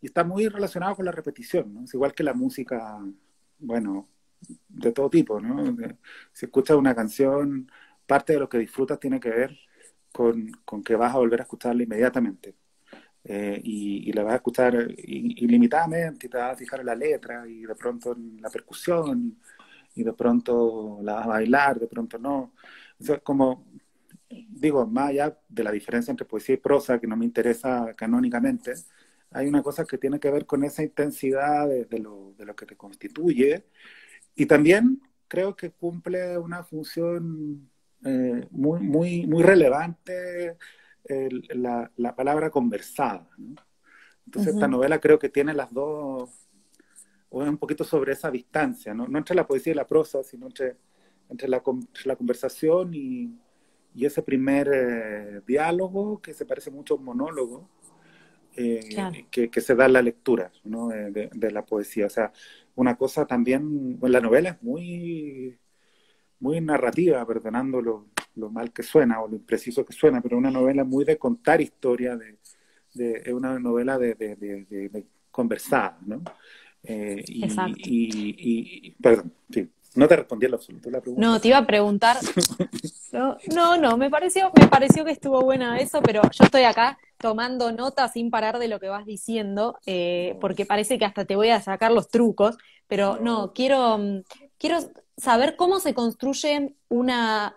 y 0.00 0.06
está 0.06 0.24
muy 0.24 0.48
relacionado 0.48 0.96
con 0.96 1.04
la 1.04 1.12
repetición, 1.12 1.74
¿no? 1.74 1.84
Es 1.84 1.94
igual 1.94 2.14
que 2.14 2.22
la 2.22 2.34
música, 2.34 2.98
bueno, 3.58 4.08
de 4.68 4.92
todo 4.92 5.10
tipo, 5.10 5.40
¿no? 5.40 5.76
si 6.32 6.46
escuchas 6.46 6.76
una 6.76 6.94
canción, 6.94 7.70
parte 8.06 8.32
de 8.34 8.40
lo 8.40 8.48
que 8.48 8.58
disfrutas 8.58 8.98
tiene 8.98 9.20
que 9.20 9.30
ver 9.30 9.58
con, 10.12 10.50
con 10.64 10.82
que 10.82 10.96
vas 10.96 11.14
a 11.14 11.18
volver 11.18 11.40
a 11.40 11.42
escucharla 11.44 11.82
inmediatamente. 11.82 12.56
Eh, 13.22 13.60
y, 13.62 14.12
la 14.12 14.22
vas 14.22 14.32
a 14.32 14.36
escuchar 14.36 14.74
ilimitadamente 14.96 16.26
y 16.26 16.30
te 16.30 16.38
vas 16.38 16.54
a 16.54 16.56
fijar 16.56 16.80
en 16.80 16.86
la 16.86 16.94
letra 16.94 17.46
y 17.46 17.66
de 17.66 17.74
pronto 17.74 18.12
en 18.12 18.40
la 18.40 18.48
percusión 18.48 19.18
y 19.20 19.36
de 19.94 20.12
pronto 20.12 21.00
la 21.02 21.14
vas 21.14 21.24
a 21.26 21.28
bailar, 21.28 21.78
de 21.80 21.86
pronto 21.86 22.18
no. 22.18 22.52
O 23.08 23.20
como, 23.22 23.66
digo, 24.28 24.86
más 24.86 25.10
allá 25.10 25.38
de 25.48 25.64
la 25.64 25.72
diferencia 25.72 26.10
entre 26.10 26.26
poesía 26.26 26.54
y 26.54 26.58
prosa, 26.58 27.00
que 27.00 27.06
no 27.06 27.16
me 27.16 27.24
interesa 27.24 27.94
canónicamente, 27.96 28.74
hay 29.32 29.46
una 29.46 29.62
cosa 29.62 29.84
que 29.84 29.98
tiene 29.98 30.18
que 30.18 30.30
ver 30.30 30.46
con 30.46 30.64
esa 30.64 30.82
intensidad 30.82 31.68
de, 31.68 31.98
lo, 31.98 32.34
de 32.36 32.44
lo 32.44 32.56
que 32.56 32.66
te 32.66 32.76
constituye 32.76 33.66
y 34.34 34.46
también 34.46 35.00
creo 35.28 35.54
que 35.54 35.70
cumple 35.70 36.36
una 36.38 36.64
función 36.64 37.70
eh, 38.04 38.46
muy, 38.50 38.80
muy, 38.80 39.26
muy 39.26 39.42
relevante 39.42 40.56
la, 41.50 41.90
la, 41.96 42.14
palabra 42.14 42.50
conversada. 42.50 43.28
Entonces 44.26 44.54
esta 44.54 44.68
novela 44.68 45.00
creo 45.00 45.18
que 45.18 45.28
tiene 45.28 45.54
las 45.54 45.72
dos, 45.72 46.39
o 47.30 47.42
es 47.42 47.48
un 47.48 47.58
poquito 47.58 47.84
sobre 47.84 48.12
esa 48.12 48.30
distancia, 48.30 48.92
no, 48.92 49.06
no 49.06 49.18
entre 49.18 49.36
la 49.36 49.46
poesía 49.46 49.72
y 49.72 49.76
la 49.76 49.86
prosa, 49.86 50.22
sino 50.22 50.46
entre, 50.46 50.76
entre, 51.28 51.48
la, 51.48 51.62
la 52.04 52.16
conversación 52.16 52.92
y, 52.92 53.32
y, 53.94 54.04
ese 54.04 54.22
primer 54.22 54.70
eh, 54.72 55.40
diálogo 55.46 56.20
que 56.20 56.34
se 56.34 56.44
parece 56.44 56.70
mucho 56.70 56.94
a 56.94 56.96
un 56.98 57.04
monólogo. 57.04 57.68
Eh, 58.56 58.80
que, 59.30 59.48
que, 59.48 59.60
se 59.60 59.76
da 59.76 59.86
en 59.86 59.92
la 59.92 60.02
lectura 60.02 60.50
¿no? 60.64 60.88
de, 60.88 61.30
de, 61.32 61.50
la 61.52 61.64
poesía. 61.64 62.06
O 62.06 62.10
sea, 62.10 62.32
una 62.74 62.96
cosa 62.96 63.24
también, 63.24 63.98
bueno, 64.00 64.14
la 64.14 64.20
novela 64.20 64.50
es 64.50 64.62
muy, 64.62 65.56
muy 66.40 66.60
narrativa, 66.60 67.24
perdonando 67.26 67.80
lo, 67.80 68.06
mal 68.50 68.72
que 68.72 68.82
suena 68.82 69.20
o 69.20 69.28
lo 69.28 69.36
impreciso 69.36 69.84
que 69.84 69.92
suena, 69.92 70.20
pero 70.20 70.38
una 70.38 70.50
novela 70.50 70.82
muy 70.82 71.04
de 71.04 71.18
contar 71.18 71.60
historia, 71.60 72.16
de, 72.16 72.38
es 72.94 73.32
una 73.32 73.58
novela 73.58 73.98
de, 73.98 74.14
de, 74.14 75.06
conversar, 75.30 75.98
¿no? 76.04 76.22
Eh, 76.82 77.22
y, 77.26 77.44
Exacto. 77.44 77.78
Y, 77.84 78.90
perdón, 79.00 79.32
sí, 79.50 79.68
no 79.94 80.08
te 80.08 80.16
respondí 80.16 80.46
en 80.46 80.54
absoluto 80.54 80.90
la 80.90 81.00
pregunta. 81.00 81.26
No, 81.26 81.40
te 81.40 81.48
iba 81.48 81.58
a 81.58 81.66
preguntar. 81.66 82.16
No, 83.12 83.36
no, 83.52 83.76
no, 83.76 83.96
me 83.96 84.08
pareció, 84.08 84.52
me 84.56 84.68
pareció 84.68 85.04
que 85.04 85.10
estuvo 85.10 85.40
buena 85.40 85.80
eso, 85.80 86.00
pero 86.00 86.22
yo 86.22 86.44
estoy 86.44 86.62
acá 86.62 86.96
tomando 87.18 87.72
nota 87.72 88.06
sin 88.06 88.30
parar 88.30 88.60
de 88.60 88.68
lo 88.68 88.78
que 88.78 88.88
vas 88.88 89.04
diciendo, 89.04 89.80
eh, 89.84 90.38
porque 90.40 90.64
parece 90.64 90.96
que 90.96 91.04
hasta 91.04 91.24
te 91.24 91.34
voy 91.34 91.48
a 91.48 91.60
sacar 91.60 91.90
los 91.90 92.08
trucos, 92.08 92.56
pero 92.86 93.18
no, 93.20 93.52
quiero, 93.52 93.98
mm, 93.98 94.22
quiero 94.58 94.78
saber 95.16 95.56
cómo 95.56 95.80
se 95.80 95.92
construyen 95.92 96.76
una, 96.88 97.56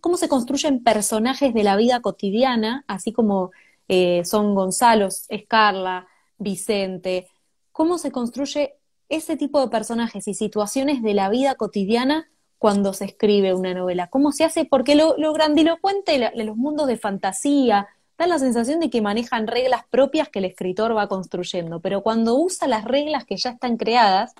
cómo 0.00 0.16
se 0.16 0.28
construyen 0.28 0.84
personajes 0.84 1.52
de 1.52 1.64
la 1.64 1.74
vida 1.74 2.00
cotidiana, 2.00 2.84
así 2.86 3.12
como 3.12 3.50
eh, 3.88 4.24
son 4.24 4.54
Gonzalo, 4.54 5.08
Escarla, 5.28 6.06
Vicente, 6.38 7.28
cómo 7.74 7.98
se 7.98 8.12
construye 8.12 8.76
ese 9.08 9.36
tipo 9.36 9.60
de 9.60 9.66
personajes 9.66 10.28
y 10.28 10.34
situaciones 10.34 11.02
de 11.02 11.12
la 11.12 11.28
vida 11.28 11.56
cotidiana 11.56 12.30
cuando 12.56 12.92
se 12.92 13.04
escribe 13.04 13.52
una 13.52 13.74
novela. 13.74 14.06
¿Cómo 14.06 14.30
se 14.30 14.44
hace? 14.44 14.64
Porque 14.64 14.94
lo, 14.94 15.16
grandilocuente 15.32 16.30
de 16.34 16.44
los 16.44 16.56
mundos 16.56 16.86
de 16.86 16.96
fantasía 16.96 17.88
da 18.16 18.28
la 18.28 18.38
sensación 18.38 18.78
de 18.78 18.90
que 18.90 19.02
manejan 19.02 19.48
reglas 19.48 19.82
propias 19.90 20.28
que 20.28 20.38
el 20.38 20.44
escritor 20.44 20.96
va 20.96 21.08
construyendo, 21.08 21.80
pero 21.80 22.02
cuando 22.04 22.36
usa 22.36 22.68
las 22.68 22.84
reglas 22.84 23.24
que 23.24 23.36
ya 23.36 23.50
están 23.50 23.76
creadas, 23.76 24.34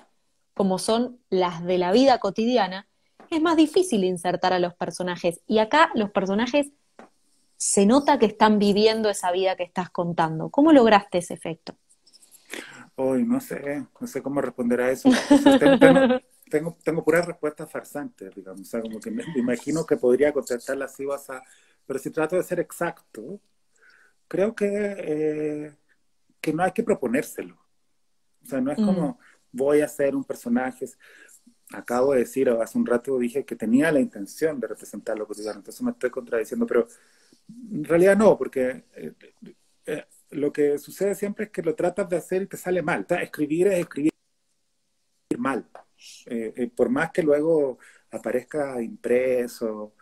como 0.53 0.79
son 0.79 1.19
las 1.29 1.61
de 1.61 1.77
la 1.77 1.91
vida 1.91 2.19
cotidiana, 2.19 2.87
es 3.29 3.41
más 3.41 3.57
difícil 3.57 4.05
insertar 4.05 4.53
a 4.53 4.59
los 4.59 4.73
personajes. 4.75 5.41
Y 5.45 5.57
acá 5.57 5.91
los 5.93 6.09
personajes 6.09 6.71
se 7.57 7.85
nota 7.85 8.17
que 8.17 8.27
están 8.27 8.59
viviendo 8.59 9.09
esa 9.09 9.29
vida 9.33 9.57
que 9.57 9.63
estás 9.63 9.89
contando. 9.89 10.49
¿Cómo 10.49 10.71
lograste 10.71 11.17
ese 11.17 11.33
efecto? 11.33 11.75
Hoy 12.95 13.23
no 13.23 13.41
sé, 13.41 13.85
no 13.99 14.07
sé 14.07 14.21
cómo 14.21 14.41
responder 14.41 14.81
a 14.81 14.91
eso. 14.91 15.09
tengo, 16.49 16.77
tengo, 16.83 17.03
puras 17.03 17.25
respuestas 17.25 17.69
farsantes, 17.69 18.33
digamos. 18.33 18.61
O 18.61 18.65
sea, 18.65 18.81
como 18.81 18.99
que 18.99 19.11
me, 19.11 19.23
imagino 19.35 19.85
que 19.85 19.97
podría 19.97 20.31
contestarlas 20.31 20.93
así, 20.93 21.05
vas 21.05 21.29
a, 21.29 21.43
pero 21.85 21.99
si 21.99 22.09
trato 22.09 22.35
de 22.35 22.43
ser 22.43 22.59
exacto, 22.59 23.39
creo 24.27 24.55
que, 24.55 24.67
eh, 24.69 25.75
que 26.39 26.53
no 26.53 26.63
hay 26.63 26.71
que 26.71 26.83
proponérselo. 26.83 27.55
O 28.43 28.47
sea, 28.47 28.61
no 28.61 28.71
es 28.71 28.77
como, 28.77 29.09
mm 29.09 29.17
voy 29.55 29.81
a 29.81 29.87
ser 29.87 30.15
un 30.15 30.23
personaje. 30.23 30.85
Acabo 31.71 32.13
de 32.13 32.19
decir, 32.19 32.49
hace 32.49 32.77
un 32.77 32.85
rato 32.85 33.17
dije 33.17 33.45
que 33.45 33.55
tenía 33.55 33.91
la 33.91 33.99
intención 33.99 34.59
de 34.59 34.67
representar 34.67 35.17
lo 35.17 35.25
cotidiano, 35.25 35.59
entonces 35.59 35.81
me 35.81 35.91
estoy 35.91 36.09
contradiciendo, 36.09 36.67
pero 36.67 36.87
en 37.71 37.83
realidad 37.83 38.17
no, 38.17 38.37
porque 38.37 38.85
eh, 38.93 39.13
eh, 39.85 40.05
lo 40.35 40.51
que 40.53 40.77
sucede 40.79 41.15
siempre 41.15 41.45
es 41.45 41.51
que 41.51 41.61
lo 41.63 41.75
tratas 41.75 42.09
de 42.09 42.17
hacer 42.17 42.43
y 42.43 42.47
te 42.47 42.57
sale 42.57 42.81
mal. 42.81 43.05
Escribir 43.21 43.67
es 43.67 43.79
escribir 43.79 44.11
mal. 45.37 45.67
Eh, 46.27 46.69
por 46.75 46.89
más 46.89 47.11
que 47.11 47.23
luego 47.23 47.79
aparezca 48.11 48.81
impreso, 48.81 49.95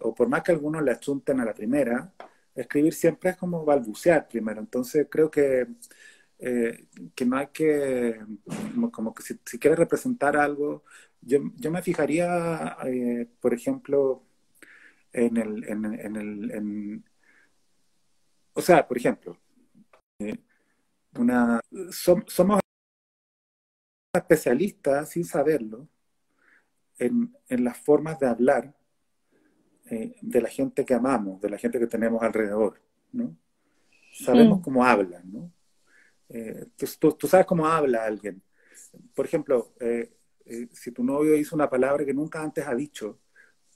o 0.00 0.14
por 0.14 0.28
más 0.28 0.42
que 0.42 0.52
algunos 0.52 0.82
le 0.82 0.92
achunten 0.92 1.40
a 1.40 1.44
la 1.44 1.54
primera, 1.54 2.12
escribir 2.54 2.94
siempre 2.94 3.30
es 3.30 3.36
como 3.36 3.64
balbucear 3.64 4.28
primero. 4.28 4.60
Entonces 4.60 5.06
creo 5.10 5.30
que 5.30 5.66
eh, 6.38 6.86
que 7.14 7.24
no 7.24 7.36
hay 7.38 7.48
que, 7.48 8.20
como, 8.92 9.14
que 9.14 9.22
si, 9.22 9.58
quieres 9.58 9.78
representar 9.78 10.36
algo, 10.36 10.84
yo, 11.22 11.38
yo 11.56 11.70
me 11.70 11.82
fijaría, 11.82 12.76
eh, 12.84 13.26
por 13.40 13.54
ejemplo, 13.54 14.22
en 15.12 15.36
el, 15.38 15.64
en, 15.64 15.84
en 15.86 16.16
el 16.16 16.50
en, 16.52 17.04
o 18.54 18.62
sea, 18.62 18.86
por 18.88 18.96
ejemplo, 18.98 19.38
eh, 20.18 20.38
una, 21.14 21.60
somos 21.90 22.60
especialistas, 24.12 25.10
sin 25.10 25.24
saberlo, 25.24 25.88
en, 26.98 27.36
en 27.48 27.64
las 27.64 27.78
formas 27.78 28.18
de 28.18 28.26
hablar 28.26 28.74
de 29.88 30.40
la 30.40 30.48
gente 30.48 30.84
que 30.84 30.94
amamos, 30.94 31.40
de 31.40 31.48
la 31.48 31.58
gente 31.58 31.78
que 31.78 31.86
tenemos 31.86 32.20
alrededor, 32.20 32.82
¿no? 33.12 33.36
Sabemos 34.12 34.60
cómo 34.60 34.84
hablan, 34.84 35.30
¿no? 35.30 35.52
Eh, 36.28 36.66
tú, 36.76 37.28
sabes 37.28 37.46
cómo 37.46 37.66
habla 37.66 38.04
alguien. 38.04 38.42
Por 39.14 39.26
ejemplo, 39.26 39.74
eh, 39.80 40.12
eh, 40.44 40.68
si 40.72 40.90
tu 40.90 41.04
novio 41.04 41.36
hizo 41.36 41.54
una 41.54 41.68
palabra 41.70 42.04
que 42.04 42.14
nunca 42.14 42.42
antes 42.42 42.66
ha 42.66 42.74
dicho, 42.74 43.20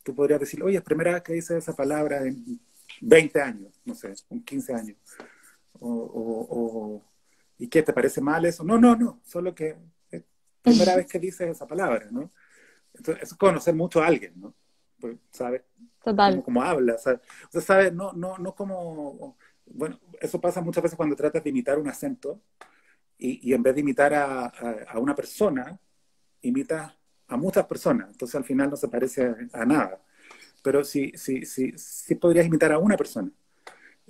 tú 0.02 0.14
podrías 0.14 0.40
decir, 0.40 0.62
oye, 0.62 0.78
es 0.78 0.82
primera 0.82 1.12
vez 1.12 1.23
que 1.23 1.35
dice 1.35 1.56
esa 1.56 1.75
palabra 1.75 2.26
en 2.26 2.61
20 3.02 3.40
años, 3.40 3.80
no 3.85 3.94
sé, 3.94 4.14
en 4.30 4.42
15 4.42 4.75
años. 4.75 4.97
O, 5.78 7.02
¿Y 7.58 7.68
qué? 7.68 7.82
¿Te 7.82 7.92
parece 7.92 8.20
mal 8.20 8.44
eso? 8.44 8.64
No, 8.64 8.78
no, 8.78 8.96
no, 8.96 9.20
solo 9.24 9.54
que 9.54 9.76
es 10.10 10.22
primera 10.62 10.96
vez 10.96 11.06
que 11.06 11.18
dice 11.18 11.50
esa 11.50 11.66
palabra, 11.66 12.06
¿no? 12.10 12.30
Entonces, 12.94 13.24
es 13.24 13.34
conocer 13.34 13.74
mucho 13.74 14.02
a 14.02 14.06
alguien, 14.06 14.32
¿no? 14.40 14.54
Pues, 14.98 15.16
¿Sabes? 15.30 15.62
Total. 16.02 16.42
Cómo, 16.42 16.62
habla, 16.62 16.96
¿sabes? 16.98 17.20
O 17.48 17.52
sea, 17.52 17.60
¿sabes? 17.60 17.92
No, 17.92 18.12
no, 18.12 18.38
no 18.38 18.54
como 18.54 19.36
bueno, 19.72 20.00
eso 20.20 20.40
pasa 20.40 20.60
muchas 20.60 20.82
veces 20.82 20.96
cuando 20.96 21.16
tratas 21.16 21.42
de 21.42 21.50
imitar 21.50 21.78
un 21.78 21.88
acento 21.88 22.40
y, 23.18 23.52
en 23.52 23.62
vez 23.62 23.74
de 23.74 23.82
imitar 23.82 24.14
a, 24.14 24.52
una 24.98 25.14
persona, 25.14 25.78
imitas 26.40 26.92
a 27.28 27.36
muchas 27.36 27.66
personas. 27.66 28.08
Entonces 28.10 28.34
al 28.34 28.44
final 28.44 28.70
no 28.70 28.76
se 28.76 28.88
parece 28.88 29.34
a, 29.52 29.64
nada. 29.66 30.02
Pero 30.62 30.84
sí, 30.84 31.12
sí, 31.16 31.44
sí, 31.44 31.72
sí 31.76 32.14
podrías 32.14 32.46
imitar 32.46 32.72
a 32.72 32.78
una 32.78 32.96
persona. 32.96 33.30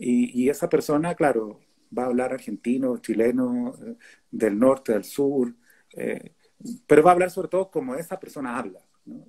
Y, 0.02 0.48
esa 0.48 0.68
persona, 0.70 1.14
claro, 1.14 1.60
va 1.96 2.04
a 2.04 2.06
hablar 2.06 2.32
argentino, 2.32 2.96
chileno, 2.98 3.74
eh, 3.86 3.96
del 4.30 4.58
norte, 4.58 4.92
del 4.92 5.04
sur, 5.04 5.54
eh, 5.92 6.32
pero 6.86 7.02
va 7.02 7.10
a 7.10 7.14
hablar 7.14 7.30
sobre 7.30 7.48
todo 7.48 7.70
como 7.70 7.94
esa 7.94 8.18
persona 8.18 8.58
habla. 8.58 8.80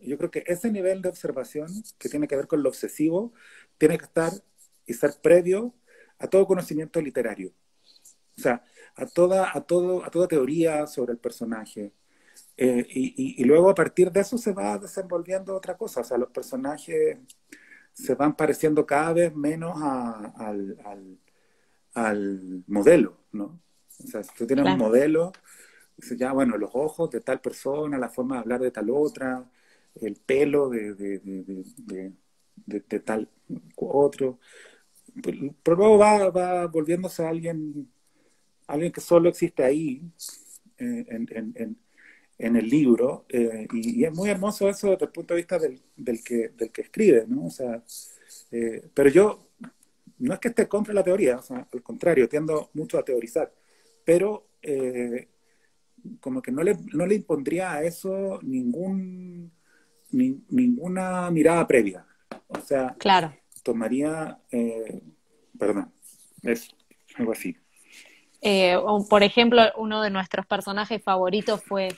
Yo 0.02 0.18
creo 0.18 0.32
que 0.32 0.44
ese 0.48 0.72
nivel 0.72 1.02
de 1.02 1.10
observación 1.10 1.68
que 1.98 2.08
tiene 2.08 2.28
que 2.28 2.38
ver 2.38 2.48
con 2.48 2.64
lo 2.64 2.70
obsesivo 2.70 3.34
tiene 3.78 3.98
que 3.98 4.06
estar 4.06 4.32
y 4.86 4.94
ser 4.94 5.12
previo 5.22 5.76
a 6.20 6.28
todo 6.28 6.48
conocimiento 6.48 7.02
literario, 7.02 7.54
o 8.38 8.42
sea, 8.42 8.64
a 8.96 9.06
toda, 9.08 9.52
a 9.54 9.62
todo, 9.62 10.06
a 10.06 10.12
toda 10.12 10.28
teoría 10.28 10.88
sobre 10.88 11.14
el 11.14 11.20
personaje. 11.20 11.94
Eh, 12.58 12.86
y, 12.90 13.44
luego 13.44 13.70
a 13.70 13.76
partir 13.76 14.12
de 14.12 14.22
eso 14.22 14.38
se 14.38 14.54
va 14.54 14.78
desenvolviendo 14.78 15.56
otra 15.56 15.78
cosa, 15.78 16.02
o 16.02 16.04
sea, 16.04 16.18
los 16.18 16.30
personajes 16.32 17.18
se 17.94 18.16
van 18.16 18.36
pareciendo 18.36 18.86
cada 18.86 19.14
vez 19.14 19.36
menos 19.36 19.76
al, 19.82 21.18
al, 21.94 22.64
modelo, 22.68 23.18
¿no? 23.32 23.62
O 24.04 24.08
sea, 24.08 24.24
si 24.24 24.34
tú 24.36 24.48
tienes 24.48 24.66
un 24.66 24.78
modelo, 24.78 25.32
ya, 26.18 26.32
bueno, 26.32 26.58
los 26.58 26.72
ojos 26.74 27.10
de 27.12 27.22
tal 27.22 27.40
persona, 27.42 27.98
la 27.98 28.10
forma 28.10 28.36
de 28.36 28.42
hablar 28.42 28.62
de 28.62 28.72
tal 28.72 28.90
otra, 28.90 29.50
el 30.02 30.16
pelo 30.16 30.70
de, 30.70 30.94
de, 32.66 33.00
tal 33.00 33.30
otro. 33.76 34.40
Pero 35.22 35.76
luego 35.78 35.98
va, 35.98 36.30
va 36.30 36.68
volviéndose 36.68 37.24
a 37.24 37.30
alguien, 37.30 37.92
alguien 38.68 38.92
que 38.92 39.02
solo 39.02 39.30
existe 39.30 39.64
ahí, 39.64 40.02
eh, 40.78 41.06
en, 41.10 41.54
en, 41.56 41.78
en, 42.46 42.56
el 42.56 42.68
libro, 42.68 43.26
eh, 43.30 43.68
y, 43.74 44.04
es 44.04 44.14
muy 44.14 44.30
hermoso 44.30 44.70
eso 44.70 44.92
desde 44.92 45.06
el 45.06 45.12
punto 45.12 45.34
de 45.34 45.40
vista 45.40 45.60
del, 45.60 45.82
del, 45.96 46.24
que, 46.24 46.50
del 46.50 46.72
que 46.72 46.82
escribe, 46.82 47.26
¿no? 47.28 47.46
O 47.46 47.50
sea, 47.50 47.84
eh, 48.52 48.90
pero 48.94 49.10
yo 49.10 49.48
no 50.20 50.34
es 50.34 50.40
que 50.40 50.50
esté 50.50 50.68
contra 50.68 50.94
la 50.94 51.04
teoría, 51.04 51.38
o 51.38 51.42
sea, 51.42 51.68
al 51.72 51.84
contrario, 51.84 52.30
tiendo 52.30 52.70
mucho 52.74 53.00
a 53.00 53.04
teorizar, 53.04 53.52
pero 54.04 54.48
como 56.20 56.42
que 56.42 56.52
no 56.52 56.64
le, 56.64 56.78
no 56.94 57.06
le 57.06 57.16
impondría 57.16 57.74
a 57.74 57.84
eso 57.84 58.40
ningún 58.44 59.52
ninguna 60.12 61.30
mirada 61.32 61.68
previa. 61.68 62.06
O 62.48 62.60
sea, 62.60 62.96
claro. 62.98 63.34
tomaría, 63.64 64.40
eh, 64.52 65.02
perdón, 65.58 65.92
es 66.44 66.70
algo 67.18 67.32
así. 67.32 67.58
Eh, 68.42 68.76
por 69.10 69.24
ejemplo, 69.24 69.62
uno 69.78 70.02
de 70.02 70.10
nuestros 70.10 70.46
personajes 70.46 71.02
favoritos 71.04 71.64
fue 71.64 71.90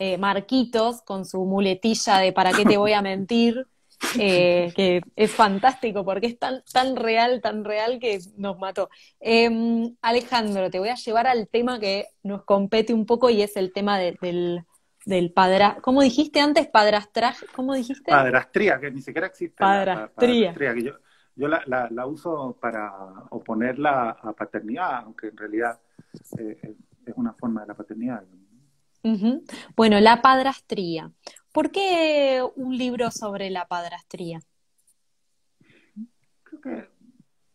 eh, 0.00 0.18
Marquitos 0.18 1.02
con 1.02 1.24
su 1.24 1.44
muletilla 1.44 2.18
de 2.18 2.32
¿para 2.32 2.52
qué 2.52 2.64
te 2.64 2.76
voy 2.76 2.92
a 2.92 3.02
mentir? 3.02 3.66
que 4.16 5.02
es 5.14 5.30
fantástico 5.30 6.06
porque 6.06 6.26
es 6.26 6.38
tan, 6.38 6.62
tan 6.72 6.96
real, 6.96 7.42
tan 7.42 7.64
real 7.64 7.98
que 8.00 8.18
nos 8.38 8.58
mató. 8.58 8.88
Em, 9.20 9.94
Alejandro, 10.00 10.70
te 10.70 10.78
voy 10.78 10.88
a 10.88 10.94
llevar 10.94 11.26
al 11.26 11.48
tema 11.48 11.78
que 11.78 12.06
nos 12.22 12.44
compete 12.44 12.94
un 12.94 13.04
poco 13.04 13.28
y 13.28 13.42
es 13.42 13.58
el 13.58 13.74
tema 13.74 13.98
del, 13.98 14.64
del 15.04 15.32
padra... 15.32 15.76
¿Cómo 15.82 16.00
dijiste 16.00 16.40
antes? 16.40 16.66
Padrastra... 16.66 17.34
¿Cómo 17.54 17.74
dijiste? 17.74 18.10
Padrastría, 18.10 18.80
que 18.80 18.90
ni 18.90 19.02
siquiera 19.02 19.26
existe. 19.26 19.56
Padrastría. 19.58 20.54
que 20.54 20.82
yo 20.82 20.94
yo 21.36 21.48
la, 21.48 21.62
la, 21.90 22.06
uso 22.06 22.58
para 22.60 22.92
oponerla 23.30 24.10
a 24.10 24.32
paternidad, 24.34 25.04
aunque 25.04 25.28
en 25.28 25.36
realidad 25.36 25.80
eh, 26.38 26.76
es 27.06 27.14
una 27.16 27.32
forma 27.32 27.62
de 27.62 27.68
la 27.68 27.74
paternidad. 27.74 28.22
Bueno, 29.76 30.00
la 30.00 30.22
padrastría. 30.22 31.12
¿Por 31.52 31.70
qué 31.70 32.42
un 32.56 32.76
libro 32.76 33.10
sobre 33.10 33.50
la 33.50 33.66
padrastría? 33.66 34.40
Creo 36.42 36.60
que, 36.60 36.88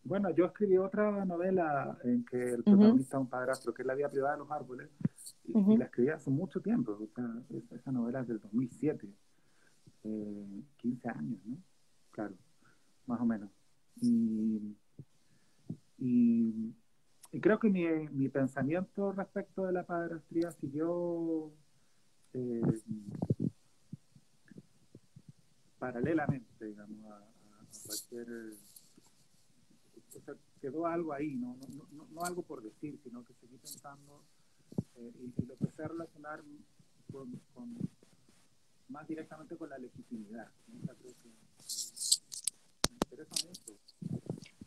bueno, 0.02 0.30
yo 0.30 0.46
escribí 0.46 0.76
otra 0.76 1.24
novela 1.24 1.98
en 2.04 2.24
que 2.24 2.54
el 2.54 2.64
protagonista 2.64 3.16
es 3.16 3.20
un 3.20 3.28
padrastro, 3.28 3.72
que 3.72 3.82
es 3.82 3.86
La 3.86 3.94
vida 3.94 4.10
privada 4.10 4.34
de 4.34 4.38
los 4.40 4.50
árboles, 4.50 4.90
y, 5.44 5.76
la 5.76 5.86
escribí 5.86 6.10
hace 6.10 6.30
mucho 6.30 6.60
tiempo, 6.60 6.92
o 6.92 7.08
sea, 7.14 7.24
esa 7.76 7.92
novela 7.92 8.20
es 8.20 8.28
del 8.28 8.40
2007, 8.40 9.08
15 10.02 11.08
eh, 11.08 11.10
años, 11.10 11.38
¿no? 11.44 11.56
Claro, 12.10 12.34
más 13.06 13.20
o 13.20 13.24
menos. 13.24 13.50
Y, 14.00 14.76
y, 15.98 16.74
creo 17.40 17.58
que 17.58 17.68
mi, 17.68 17.84
mi, 18.10 18.28
pensamiento 18.28 19.12
respecto 19.12 19.64
de 19.66 19.72
la 19.72 19.84
padrastría 19.84 20.52
siguió 20.52 21.52
eh, 22.32 22.62
paralelamente, 25.78 26.64
digamos, 26.64 27.04
a, 27.12 27.20
cualquier... 27.86 28.28
O 30.14 30.20
sea, 30.20 30.34
quedó 30.60 30.86
algo 30.86 31.12
ahí, 31.12 31.34
¿no? 31.34 31.56
No, 31.76 31.86
no, 31.92 32.08
no 32.10 32.24
algo 32.24 32.42
por 32.42 32.62
decir, 32.62 32.98
sino 33.02 33.24
que 33.24 33.34
seguí 33.34 33.58
pensando 33.58 34.24
eh, 34.96 35.12
y, 35.20 35.46
lo 35.46 35.52
empecé 35.54 35.82
a 35.84 35.88
relacionar 35.88 36.42
con, 37.12 37.40
más 38.88 39.06
directamente 39.06 39.56
con 39.56 39.68
la 39.68 39.78
legitimidad. 39.78 40.50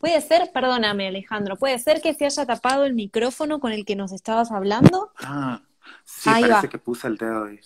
Puede 0.00 0.20
ser, 0.22 0.50
perdóname 0.50 1.08
Alejandro, 1.08 1.56
puede 1.56 1.78
ser 1.78 2.00
que 2.00 2.14
se 2.14 2.24
haya 2.24 2.46
tapado 2.46 2.84
el 2.84 2.94
micrófono 2.94 3.60
con 3.60 3.72
el 3.72 3.84
que 3.84 3.96
nos 3.96 4.12
estabas 4.12 4.50
hablando. 4.50 5.12
Ah, 5.18 5.60
sí, 6.04 6.30
parece 6.30 6.70
que 6.70 6.78
puse 6.78 7.06
el 7.06 7.18
dedo 7.18 7.44
ahí. 7.44 7.60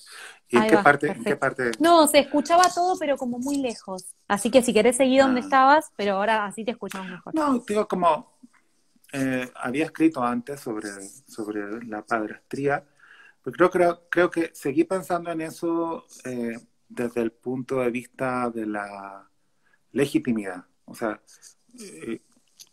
¿Y 0.48 0.56
en 0.56 0.66
qué, 0.66 0.78
parte, 0.78 1.12
en 1.12 1.24
qué, 1.24 1.36
parte, 1.36 1.70
No, 1.78 2.08
se 2.08 2.18
escuchaba 2.18 2.64
todo, 2.74 2.98
pero 2.98 3.16
como 3.16 3.38
muy 3.38 3.58
lejos. 3.58 4.06
Así 4.26 4.50
que 4.50 4.62
si 4.62 4.74
querés 4.74 4.96
seguir 4.96 5.22
donde 5.22 5.40
ah. 5.40 5.44
estabas, 5.44 5.92
pero 5.96 6.16
ahora 6.16 6.44
así 6.44 6.64
te 6.64 6.72
escuchamos 6.72 7.08
mejor. 7.08 7.34
No, 7.36 7.60
digo 7.60 7.86
como 7.86 8.36
eh, 9.12 9.48
había 9.54 9.84
escrito 9.84 10.20
antes 10.24 10.58
sobre, 10.58 10.90
sobre 11.28 11.84
la 11.86 12.04
padrastría, 12.04 12.84
pero 13.44 13.54
creo, 13.54 13.70
creo, 13.70 14.08
creo 14.10 14.30
que 14.30 14.50
seguí 14.54 14.82
pensando 14.82 15.30
en 15.30 15.40
eso 15.40 16.04
eh, 16.24 16.58
desde 16.88 17.22
el 17.22 17.30
punto 17.30 17.76
de 17.76 17.90
vista 17.92 18.50
de 18.50 18.66
la 18.66 19.28
legitimidad. 19.92 20.64
O 20.84 20.96
sea, 20.96 21.20
eh, 21.80 22.20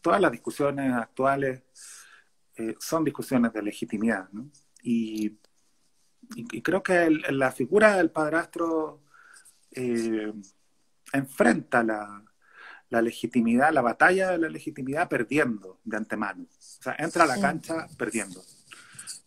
todas 0.01 0.21
las 0.21 0.31
discusiones 0.31 0.93
actuales 0.93 1.63
son 2.79 3.03
discusiones 3.03 3.51
de 3.53 3.63
legitimidad, 3.63 4.29
¿no? 4.31 4.47
Y, 4.83 5.39
y, 6.35 6.61
creo 6.61 6.83
que 6.83 7.09
la 7.31 7.51
figura 7.51 7.97
del 7.97 8.11
padrastro 8.11 9.01
enfrenta 11.11 11.81
la, 11.83 12.23
la 12.91 13.01
legitimidad, 13.01 13.73
la 13.73 13.81
batalla 13.81 14.31
de 14.31 14.37
la 14.37 14.49
legitimidad 14.49 15.09
perdiendo 15.09 15.79
de 15.83 15.97
antemano. 15.97 16.43
O 16.43 16.83
sea, 16.83 16.95
entra 16.99 17.23
a 17.23 17.27
la 17.27 17.39
cancha 17.39 17.87
perdiendo. 17.97 18.43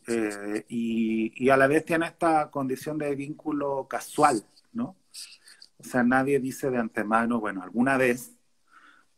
Eh, 0.07 0.67
y, 0.69 1.49
a 1.49 1.57
la 1.57 1.67
vez 1.67 1.85
tiene 1.85 2.07
esta 2.07 2.51
condición 2.51 2.99
de 2.99 3.15
vínculo 3.15 3.89
casual, 3.89 4.45
¿no? 4.75 4.97
O 5.79 5.83
sea, 5.83 6.03
nadie 6.03 6.39
dice 6.41 6.71
de 6.71 6.77
antemano, 6.77 7.41
bueno, 7.41 7.63
alguna 7.63 7.97
vez 7.97 8.34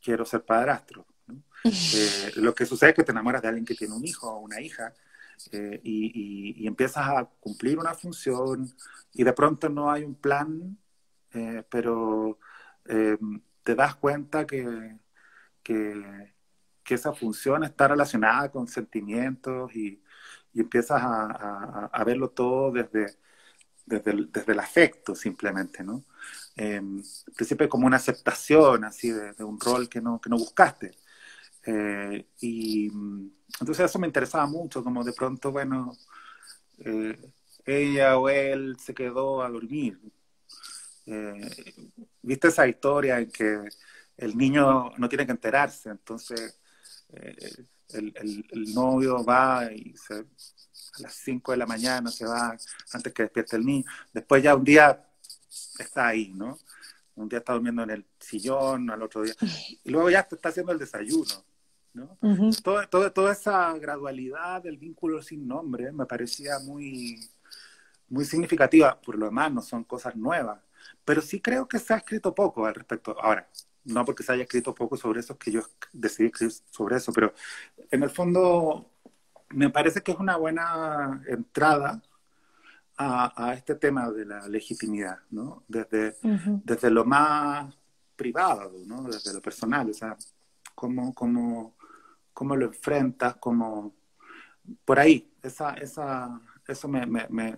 quiero 0.07 0.25
ser 0.25 0.45
padrastro. 0.45 1.05
Eh, 1.65 2.33
lo 2.37 2.55
que 2.55 2.65
sucede 2.65 2.91
es 2.91 2.97
que 2.97 3.03
te 3.03 3.11
enamoras 3.11 3.43
de 3.43 3.49
alguien 3.49 3.65
que 3.65 3.75
tiene 3.75 3.93
un 3.93 4.07
hijo 4.07 4.31
o 4.31 4.39
una 4.39 4.61
hija 4.61 4.95
eh, 5.51 5.81
y, 5.83 6.63
y, 6.63 6.67
empiezas 6.69 7.09
a 7.09 7.25
cumplir 7.41 7.77
una 7.77 7.93
función 7.93 8.73
y 9.13 9.25
de 9.25 9.33
pronto 9.33 9.69
no 9.69 9.91
hay 9.91 10.05
un 10.05 10.15
plan, 10.15 10.79
pero 11.69 12.39
te 13.65 13.75
das 13.75 13.97
cuenta 13.97 14.47
que, 14.47 14.97
que, 15.65 16.33
esa 16.89 17.13
función 17.13 17.65
está 17.65 17.89
relacionada 17.89 18.49
con 18.53 18.69
sentimientos 18.69 19.75
y, 19.75 20.01
empiezas 20.55 21.03
a, 21.03 21.91
a, 21.93 22.05
verlo 22.05 22.31
todo 22.31 22.71
desde, 22.71 23.17
desde, 23.87 24.11
el, 24.13 24.33
desde 24.33 24.53
el 24.53 24.61
afecto 24.61 25.17
simplemente, 25.17 25.83
¿no? 25.83 26.05
Eh, 26.57 26.81
principio 27.37 27.69
como 27.69 27.87
una 27.87 27.99
aceptación 27.99 28.85
así 28.85 29.11
de, 29.11 29.45
un 29.45 29.61
rol 29.61 29.89
que 29.89 30.01
no, 30.01 30.21
que 30.21 30.31
no 30.31 30.39
buscaste. 30.39 30.93
Eh, 31.67 32.27
y 32.41 32.91
entonces 33.61 33.81
eso 33.87 33.99
me 33.99 34.07
interesaba 34.07 34.47
mucho, 34.47 34.83
como 34.83 35.05
de 35.05 35.13
pronto, 35.13 35.53
bueno, 35.53 35.97
eh, 36.79 37.19
ella 37.65 38.19
o 38.19 38.29
él 38.29 38.77
se 38.79 38.95
quedó 38.95 39.43
a 39.43 39.51
dormir, 39.51 39.99
eh, 41.07 41.51
¿Viste 42.23 42.49
esa 42.49 42.67
historia 42.67 43.19
en 43.21 43.31
que 43.31 43.61
el 44.17 44.37
niño 44.37 44.91
no 44.99 45.09
tiene 45.09 45.25
que 45.25 45.33
enterarse? 45.33 45.91
Entonces 45.91 46.59
eh, 47.13 47.37
el, 47.91 48.75
novio 48.75 49.25
va 49.25 49.73
y 49.73 49.95
a 50.11 51.03
las 51.03 51.15
5 51.15 51.53
de 51.53 51.59
la 51.59 51.67
mañana 51.67 52.11
se 52.11 52.27
va 52.27 52.57
antes 52.93 53.13
que 53.13 53.23
despierte 53.23 53.57
el 53.57 53.65
niño. 53.65 53.85
Después 54.13 54.43
ya 54.43 54.57
un 54.57 54.65
día 54.65 55.09
está 55.79 56.09
ahí, 56.09 56.33
¿no? 56.35 56.59
Un 57.15 57.29
día 57.29 57.39
está 57.39 57.55
durmiendo 57.55 57.83
en 57.83 57.91
el 57.91 58.07
sillón, 58.19 58.91
al 58.91 59.03
otro 59.03 59.23
día. 59.23 59.35
Y 59.85 59.91
luego 59.91 60.11
ya 60.11 60.21
está 60.21 60.51
haciendo 60.51 60.73
el 60.73 60.79
desayuno. 60.79 61.45
¿no? 61.95 62.19
todo, 62.63 63.11
toda 63.11 63.33
esa 63.33 63.73
gradualidad 63.79 64.63
del 64.63 64.77
vínculo 64.77 65.23
sin 65.23 65.49
nombre 65.49 65.91
me 65.93 66.05
parecía 66.05 66.59
muy, 66.59 67.19
muy 68.09 68.25
significativa. 68.27 69.01
Por 69.01 69.17
lo 69.17 69.27
demás, 69.27 69.51
no 69.53 69.63
son 69.63 69.85
cosas 69.85 70.15
nuevas. 70.15 70.61
Pero 71.05 71.23
sí 71.23 71.41
creo 71.41 71.67
que 71.67 71.79
se 71.79 71.95
ha 71.95 71.97
escrito 71.97 72.35
poco 72.35 72.67
al 72.67 72.75
respecto. 72.75 73.17
Ahora, 73.19 73.49
no 73.87 74.05
porque 74.05 74.23
se 74.23 74.33
haya 74.33 74.43
escrito 74.43 74.75
poco 74.75 74.97
sobre 74.97 75.21
eso, 75.21 75.39
que 75.39 75.53
yo 75.53 75.63
decidí 75.93 76.29
escribir 76.29 76.55
sobre 76.71 76.97
eso, 76.97 77.13
pero 77.13 77.33
en 77.91 78.03
el 78.03 78.11
fondo 78.11 78.91
me 79.51 79.71
parece 79.71 80.03
que 80.03 80.13
es 80.13 80.19
una 80.19 80.37
buena 80.37 81.23
entrada 81.29 82.03
a, 82.99 83.53
este 83.55 83.75
tema 83.75 84.11
de 84.11 84.25
la 84.25 84.49
legitimidad, 84.49 85.19
¿no? 85.31 85.65
Desde, 85.69 86.17
desde 86.65 86.91
lo 86.91 87.05
más 87.05 87.77
privado, 88.15 88.73
¿no? 88.87 89.03
Desde 89.05 89.35
lo 89.35 89.43
personal, 89.43 89.91
o 89.91 89.95
sea, 89.95 90.17
cómo, 90.75 91.15
cómo, 91.15 91.77
cómo 92.33 92.57
lo 92.57 92.67
enfrentas, 92.67 93.37
cómo... 93.37 93.95
Por 94.85 94.99
ahí, 94.99 95.33
esa, 95.43 95.75
esa, 95.75 96.41
eso 96.67 96.89
me, 96.89 97.07
me, 97.07 97.27
me, 97.31 97.57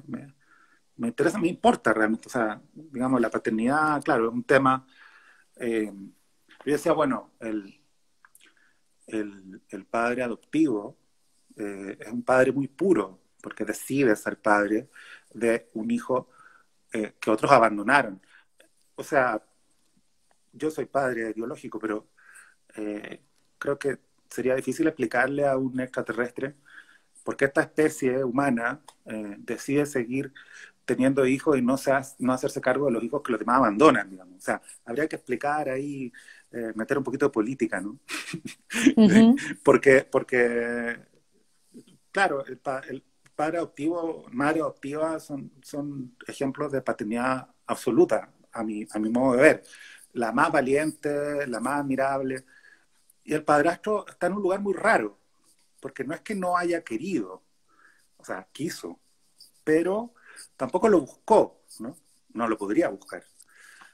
me 0.99 1.09
interesa, 1.09 1.39
me 1.39 1.49
importa 1.49 1.95
realmente. 1.95 2.27
O 2.27 2.31
sea, 2.31 2.61
digamos, 2.75 3.21
la 3.21 3.31
paternidad, 3.31 4.03
claro, 4.03 4.29
es 4.29 4.35
un 4.35 4.45
tema. 4.45 4.87
Eh, 5.57 5.91
yo 6.67 6.73
decía, 6.73 6.93
bueno, 6.93 7.33
el, 7.41 7.81
el, 9.07 9.87
padre 9.87 10.23
adoptivo 10.23 10.99
eh, 11.57 11.97
es 11.99 12.13
un 12.13 12.23
padre 12.23 12.53
muy 12.53 12.69
puro, 12.69 13.21
porque 13.41 13.65
decide 13.65 14.15
ser 14.17 14.39
padre 14.41 14.91
de 15.33 15.69
un 15.75 15.91
hijo 15.91 16.29
eh, 16.93 17.15
que 17.21 17.31
otros 17.31 17.51
abandonaron. 17.53 18.21
O 18.97 19.03
sea, 19.03 19.43
yo 20.53 20.71
soy 20.71 20.87
padre 20.87 21.33
biológico, 21.33 21.79
pero 21.79 22.09
eh, 22.77 23.21
creo 23.59 23.79
que 23.79 23.99
sería 24.29 24.55
difícil 24.55 24.87
explicarle 24.87 25.47
a 25.47 25.57
un 25.57 25.81
extraterrestre 25.81 26.57
por 27.25 27.37
qué 27.37 27.47
esta 27.47 27.63
especie 27.63 28.25
humana 28.25 28.81
decide 29.39 29.85
seguir 29.85 30.33
teniendo 30.89 31.27
hijos 31.27 31.59
y 31.59 31.63
no, 31.63 31.77
se 31.77 31.93
no 32.19 32.33
hacerse 32.33 32.63
cargo 32.63 32.87
de 32.87 32.93
los 32.93 33.05
hijos 33.05 33.23
que 33.23 33.33
los 33.33 33.39
demás 33.39 33.59
abandonan, 33.59 34.09
digamos. 34.09 34.39
O 34.39 34.41
sea, 34.41 34.63
habría 34.87 35.07
que 35.07 35.17
explicar 35.17 35.69
ahí, 35.69 36.11
eh, 36.51 36.73
meter 36.75 36.97
un 36.97 37.05
poquito 37.05 37.27
de 37.27 37.31
política, 37.31 37.79
¿no? 37.79 37.99
porque, 39.63 40.09
porque, 40.11 40.99
claro, 42.11 42.43
el, 42.47 43.05
padre 43.39 43.59
adoptivo, 43.59 44.27
madre 44.33 44.59
adoptiva 44.59 45.21
son, 45.21 45.53
son 45.63 46.17
ejemplos 46.27 46.73
de 46.73 46.83
paternidad 46.83 47.47
absoluta, 47.69 48.33
a 48.51 48.65
mi, 48.65 48.85
a 48.91 48.99
mi 48.99 49.11
modo 49.11 49.37
de 49.37 49.43
ver. 49.43 49.63
La 50.15 50.33
más 50.33 50.51
valiente, 50.51 51.47
la 51.47 51.61
más 51.61 51.79
admirable. 51.79 52.45
Y 53.23 53.35
el 53.35 53.45
padrastro 53.45 54.05
está 54.09 54.27
en 54.27 54.33
un 54.33 54.43
lugar 54.43 54.59
muy 54.59 54.75
raro, 54.75 55.21
porque 55.79 56.03
no 56.03 56.15
es 56.15 56.21
que 56.23 56.35
no 56.35 56.57
haya 56.57 56.83
querido, 56.83 57.45
o 58.17 58.25
sea, 58.25 58.49
quiso, 58.51 58.99
pero 59.63 60.15
tampoco 60.57 60.89
lo 60.89 61.03
buscó, 61.03 61.63
¿no? 61.79 61.97
No 62.35 62.49
lo 62.49 62.59
podría 62.59 62.89
buscar. 62.89 63.23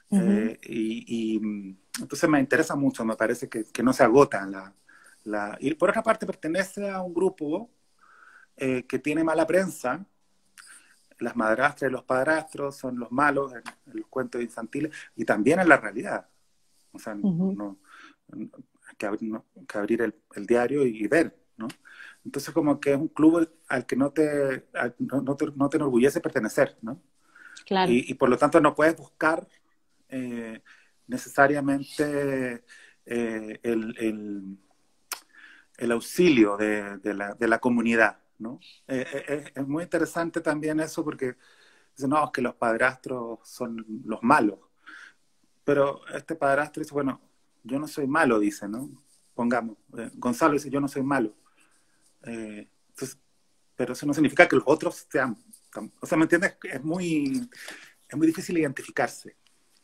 Eh, 0.09 0.57
y, 0.63 1.39
mm, 1.39 1.77
entonces 2.01 2.27
me 2.27 2.39
interesa 2.39 2.75
mucho, 2.75 3.05
me 3.05 3.15
parece 3.15 3.47
que, 3.47 3.83
no 3.83 3.93
se 3.93 4.03
agota 4.03 4.43
la, 4.47 4.73
la, 5.23 5.55
Y 5.59 5.75
por 5.75 5.91
otra 5.91 6.01
parte 6.01 6.25
pertenece 6.25 6.89
a 6.89 7.03
un 7.03 7.13
grupo 7.13 7.69
eh, 8.57 8.83
que 8.83 8.99
tiene 8.99 9.23
mala 9.23 9.45
prensa. 9.47 10.05
Las 11.19 11.35
madrastras 11.35 11.89
y 11.89 11.93
los 11.93 12.03
padrastros 12.03 12.75
son 12.75 12.99
los 12.99 13.11
malos 13.11 13.53
en, 13.53 13.63
los 13.93 14.07
cuentos 14.07 14.41
infantiles 14.41 14.91
y 15.15 15.23
también 15.23 15.59
en 15.59 15.69
la 15.69 15.77
realidad. 15.77 16.27
O 16.91 16.99
sea, 16.99 17.15
no, 17.15 17.77
hay 18.33 18.49
que, 18.97 19.05
abrir, 19.77 20.01
el, 20.01 20.45
diario 20.45 20.85
y 20.85 21.07
ver, 21.07 21.37
¿no? 21.57 21.67
Entonces 22.25 22.53
como 22.53 22.79
que 22.79 22.91
es 22.93 22.97
un 22.97 23.07
club 23.07 23.49
al 23.67 23.85
que 23.85 23.95
no 23.95 24.11
te, 24.11 24.67
no, 24.99 25.35
te, 25.35 25.45
no 25.55 25.69
te 25.69 25.77
enorgullece 25.77 26.19
pertenecer, 26.19 26.77
¿no? 26.81 27.01
Claro. 27.65 27.91
Y, 27.91 28.13
por 28.15 28.29
lo 28.29 28.37
tanto 28.37 28.59
no 28.59 28.75
puedes 28.75 28.95
buscar 28.95 29.47
eh, 30.09 30.61
necesariamente 31.07 32.63
eh, 33.05 33.59
el, 33.63 34.57
el, 35.77 35.91
auxilio 35.91 36.57
de, 36.57 36.97
de, 36.97 37.13
la, 37.13 37.33
de, 37.33 37.47
la, 37.47 37.59
comunidad, 37.59 38.19
¿no? 38.39 38.59
Eh, 38.87 39.51
es 39.55 39.67
muy 39.67 39.83
interesante 39.83 40.41
también 40.41 40.79
eso 40.79 41.03
porque 41.03 41.35
dicen, 41.95 42.09
no, 42.09 42.23
es 42.23 42.31
que 42.31 42.41
los 42.41 42.55
padrastros 42.55 43.39
son 43.43 43.85
los 44.05 44.21
malos. 44.23 44.59
Pero 45.63 46.01
este 46.15 46.35
padrastro 46.35 46.81
dice, 46.81 46.93
bueno, 46.93 47.21
yo 47.63 47.79
no 47.79 47.87
soy 47.87 48.07
malo, 48.07 48.39
dice, 48.39 48.67
¿no? 48.67 48.89
Pongamos, 49.33 49.77
Gonzalo 50.15 50.53
dice, 50.53 50.69
yo 50.69 50.79
no 50.79 50.87
soy 50.87 51.03
malo 51.03 51.35
eh, 52.25 52.67
pero 53.75 53.93
eso 53.93 54.05
no 54.05 54.13
significa 54.13 54.47
que 54.47 54.55
los 54.55 54.65
otros 54.67 55.07
sean, 55.09 55.37
o 55.99 56.05
sea, 56.05 56.17
¿me 56.17 56.23
entiendes? 56.23 56.57
Es 56.63 56.83
muy, 56.83 57.49
es 58.07 58.17
muy 58.17 58.27
difícil 58.27 58.57
identificarse. 58.57 59.35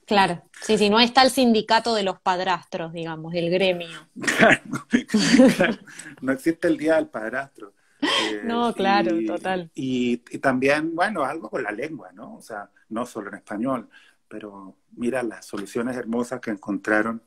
Claro, 0.05 0.41
sí, 0.61 0.77
sí, 0.77 0.89
no 0.89 0.99
está 0.99 1.23
el 1.23 1.29
sindicato 1.29 1.93
de 1.93 2.03
los 2.03 2.19
padrastros, 2.19 2.93
digamos, 2.93 3.33
el 3.33 3.49
gremio. 3.49 4.09
no 6.21 6.31
existe 6.31 6.67
el 6.67 6.77
día 6.77 6.95
del 6.95 7.07
padrastro. 7.07 7.73
Eh, 8.01 8.41
no, 8.43 8.73
claro, 8.73 9.17
total. 9.25 9.69
Y, 9.75 10.17
también, 10.39 10.95
bueno, 10.95 11.23
algo 11.23 11.49
con 11.49 11.63
la 11.63 11.71
lengua, 11.71 12.11
¿no? 12.11 12.35
O 12.35 12.41
sea, 12.41 12.69
no 12.89 13.05
solo 13.05 13.29
en 13.29 13.35
español, 13.35 13.89
pero 14.27 14.75
mira 14.93 15.23
las 15.23 15.45
soluciones 15.45 15.95
hermosas 15.95 16.39
que 16.41 16.51
encontraron 16.51 17.21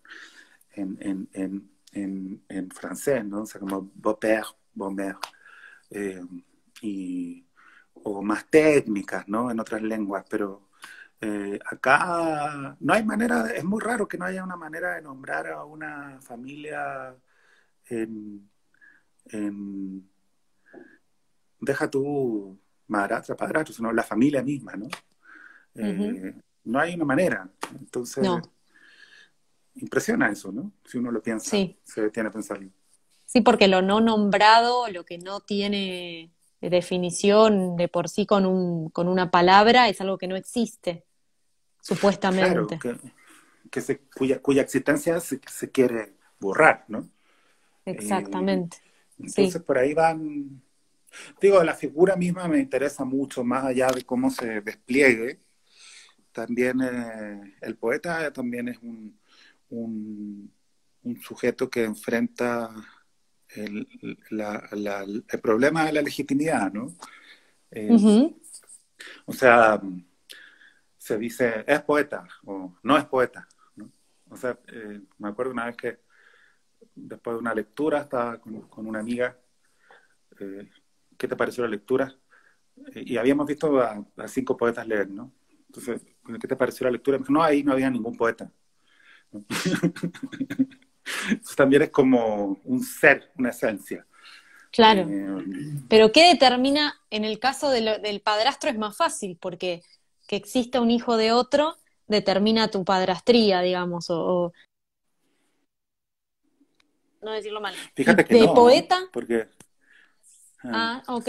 en, 0.72 0.98
en, 1.00 1.28
en, 1.32 1.70
en, 1.92 2.42
en 2.48 2.70
francés, 2.70 3.24
¿no? 3.24 3.42
O 3.42 3.46
sea, 3.46 3.60
como 3.60 3.90
beau-père, 3.94 4.46
bomber, 4.74 5.16
eh, 5.90 6.22
y, 6.82 7.46
o 7.94 8.22
más 8.22 8.46
técnicas, 8.50 9.28
¿no? 9.28 9.50
En 9.50 9.60
otras 9.60 9.82
lenguas, 9.82 10.24
pero 10.28 10.68
eh, 11.20 11.58
acá 11.64 12.76
no 12.80 12.92
hay 12.92 13.04
manera, 13.04 13.50
es 13.50 13.64
muy 13.64 13.80
raro 13.80 14.06
que 14.06 14.18
no 14.18 14.26
haya 14.26 14.44
una 14.44 14.56
manera 14.56 14.94
de 14.94 15.02
nombrar 15.02 15.46
a 15.48 15.64
una 15.64 16.20
familia 16.20 17.16
en, 17.88 18.50
deja 21.64 21.90
tu 21.90 22.58
madrastra, 22.88 23.36
padrastro, 23.36 23.74
sino 23.74 23.92
la 23.92 24.02
familia 24.02 24.42
misma, 24.42 24.74
¿no? 24.76 24.88
Eh, 25.74 26.34
no 26.64 26.78
hay 26.78 26.94
una 26.94 27.04
manera. 27.04 27.48
Entonces, 27.78 28.28
impresiona 29.74 30.30
eso, 30.30 30.52
¿no? 30.52 30.72
Si 30.84 30.98
uno 30.98 31.10
lo 31.10 31.22
piensa, 31.22 31.56
se 31.82 32.00
detiene 32.00 32.28
a 32.28 32.32
pensarlo. 32.32 32.70
Sí, 33.24 33.40
porque 33.40 33.68
lo 33.68 33.82
no 33.82 34.00
nombrado, 34.00 34.88
lo 34.88 35.04
que 35.04 35.18
no 35.18 35.40
tiene 35.40 36.30
definición 36.60 37.76
de 37.76 37.88
por 37.88 38.08
sí 38.08 38.26
con, 38.26 38.46
un, 38.46 38.90
con 38.90 39.08
una 39.08 39.30
palabra, 39.30 39.88
es 39.88 40.00
algo 40.00 40.18
que 40.18 40.28
no 40.28 40.36
existe, 40.36 41.04
supuestamente. 41.80 42.78
Claro, 42.78 43.00
que, 43.70 43.80
se, 43.80 43.98
cuya, 43.98 44.40
cuya 44.40 44.62
existencia 44.62 45.20
se, 45.20 45.40
quiere 45.70 46.14
borrar, 46.38 46.84
¿no? 46.88 47.08
Exactamente. 47.84 48.78
Eh, 48.78 49.24
entonces 49.26 49.62
por 49.62 49.78
ahí 49.78 49.94
van, 49.94 50.62
digo, 51.40 51.62
la 51.62 51.74
figura 51.74 52.16
misma 52.16 52.48
me 52.48 52.58
interesa 52.58 53.04
mucho, 53.04 53.44
más 53.44 53.64
allá 53.64 53.88
de 53.88 54.04
cómo 54.04 54.30
se 54.30 54.60
despliegue. 54.60 55.40
También 56.32 56.80
eh, 56.82 57.56
el 57.60 57.76
poeta 57.76 58.32
también 58.32 58.68
es 58.68 58.78
un, 58.78 59.18
un, 59.70 60.52
un 61.02 61.20
sujeto 61.22 61.70
que 61.70 61.84
enfrenta 61.84 62.70
el, 63.50 63.86
el 64.30 65.40
problema 65.40 65.84
de 65.86 65.92
la 65.92 66.02
legitimidad, 66.02 66.72
¿no? 66.72 66.94
O 69.26 69.32
sea, 69.32 69.80
se 70.96 71.18
dice, 71.18 71.64
es 71.66 71.82
poeta 71.82 72.26
o 72.44 72.76
no 72.82 72.96
es 72.96 73.04
poeta, 73.04 73.46
¿no? 73.76 73.90
O 74.30 74.36
sea, 74.36 74.58
eh, 74.68 75.00
me 75.18 75.28
acuerdo 75.28 75.52
una 75.52 75.66
vez 75.66 75.76
que 75.76 76.00
después 76.94 77.34
de 77.34 77.40
una 77.40 77.54
lectura 77.54 78.00
estaba 78.00 78.38
con, 78.38 78.86
una 78.86 79.00
amiga, 79.00 79.36
eh, 80.40 80.70
¿qué 81.16 81.28
te 81.28 81.36
pareció 81.36 81.64
la 81.64 81.70
lectura? 81.70 82.14
Y 82.94 83.16
habíamos 83.16 83.46
visto 83.46 83.80
a, 83.80 84.04
cinco 84.26 84.56
poetas 84.56 84.86
leer, 84.86 85.08
¿no? 85.08 85.32
Entonces, 85.66 86.02
¿qué 86.40 86.48
te 86.48 86.56
pareció 86.56 86.84
la 86.84 86.90
lectura? 86.90 87.18
Me 87.18 87.22
dijo, 87.22 87.32
no, 87.32 87.42
ahí 87.42 87.62
no 87.62 87.72
había 87.72 87.90
ningún 87.90 88.16
poeta. 88.16 88.50
Eso 91.42 91.54
también 91.56 91.82
es 91.82 91.90
como 91.90 92.60
un 92.64 92.82
ser, 92.82 93.30
una 93.36 93.50
esencia. 93.50 94.06
Claro. 94.70 95.02
Eh, 95.08 95.82
Pero 95.88 96.12
¿qué 96.12 96.28
determina, 96.28 97.00
en 97.10 97.24
el 97.24 97.38
caso 97.38 97.70
del 97.70 98.20
padrastro 98.22 98.70
es 98.70 98.78
más 98.78 98.96
fácil, 98.96 99.36
porque 99.40 99.82
que 100.26 100.36
exista 100.36 100.80
un 100.80 100.90
hijo 100.90 101.16
de 101.16 101.32
otro 101.32 101.76
determina 102.06 102.70
tu 102.70 102.84
padrastría, 102.84 103.60
digamos, 103.60 104.06
o, 104.10 104.52
no 107.24 107.32
decirlo 107.32 107.60
mal. 107.60 107.74
Fíjate 107.94 108.24
que 108.24 108.34
de 108.34 108.46
poeta. 108.46 109.00
Porque. 109.12 109.48
Ah, 110.64 111.02
ok. 111.08 111.28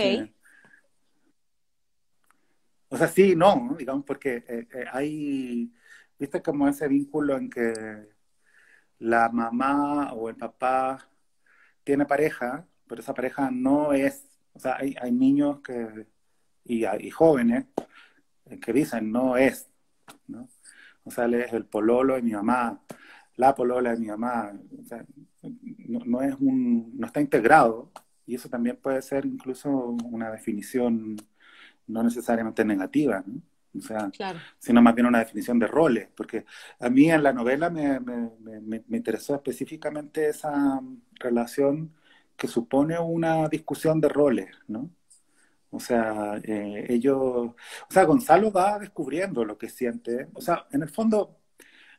O 2.90 2.98
sea, 2.98 3.08
sí, 3.08 3.36
no, 3.36 3.76
digamos, 3.78 4.06
porque 4.06 4.44
eh, 4.48 4.68
eh, 4.74 4.86
hay, 4.92 5.74
viste 6.18 6.42
como 6.42 6.68
ese 6.68 6.88
vínculo 6.88 7.36
en 7.36 7.50
que 7.50 7.74
la 9.00 9.30
mamá 9.30 10.14
o 10.14 10.30
el 10.30 10.36
papá 10.36 11.10
tiene 11.84 12.06
pareja, 12.06 12.68
pero 12.88 13.02
esa 13.02 13.14
pareja 13.14 13.50
no 13.52 13.94
es, 13.94 14.26
o 14.54 14.60
sea, 14.60 14.78
hay, 14.78 14.96
hay 15.02 15.12
niños 15.12 15.60
que, 15.62 16.08
y, 16.64 16.86
y, 16.86 17.10
jóvenes 17.12 17.66
que 18.62 18.74
dicen 18.74 19.12
no 19.12 19.38
es, 19.38 19.70
¿no? 20.28 20.48
O 21.04 21.12
sea, 21.12 21.26
es 21.26 21.54
el 21.54 21.66
pololo 21.66 22.16
de 22.16 22.22
mi 22.22 22.32
mamá, 22.32 22.82
la 23.36 23.54
polola 23.56 23.92
de 23.92 24.00
mi 24.00 24.08
mamá, 24.08 24.54
o 24.82 24.86
sea, 24.86 25.06
no, 25.42 26.00
no, 26.06 26.22
es 26.22 26.36
un, 26.40 26.98
no 26.98 27.08
está 27.08 27.22
integrado, 27.22 27.92
y 28.26 28.36
eso 28.36 28.50
también 28.50 28.78
puede 28.78 29.02
ser 29.02 29.26
incluso 29.26 29.70
una 29.70 30.32
definición 30.32 31.18
no 31.88 32.04
necesariamente 32.04 32.66
negativa, 32.66 33.24
¿no? 33.26 33.42
o 33.78 33.82
sea, 33.82 34.12
sino 34.58 34.82
más 34.82 34.96
bien 34.96 35.08
una 35.08 35.20
definición 35.20 35.60
de 35.60 35.68
roles, 35.68 36.08
porque 36.16 36.46
a 36.80 36.90
mí 36.90 37.12
en 37.12 37.24
la 37.24 37.34
novela 37.34 37.70
me, 37.70 38.00
me, 38.00 38.30
me, 38.60 38.98
interesó 38.98 39.36
específicamente 39.36 40.30
esa 40.30 40.82
relación 41.16 41.94
que 42.38 42.48
supone 42.48 42.98
una 43.00 43.48
discusión 43.50 44.00
de 44.02 44.10
roles, 44.10 44.50
¿no? 44.68 44.90
O 45.72 45.80
sea, 45.80 46.40
eh, 46.44 46.86
ellos, 46.90 47.18
o 47.18 47.56
sea, 47.90 48.06
Gonzalo 48.06 48.52
va 48.52 48.80
descubriendo 48.80 49.44
lo 49.44 49.58
que 49.58 49.70
siente, 49.70 50.30
o 50.34 50.42
sea, 50.42 50.68
en 50.72 50.84
el 50.84 50.90
fondo, 50.90 51.38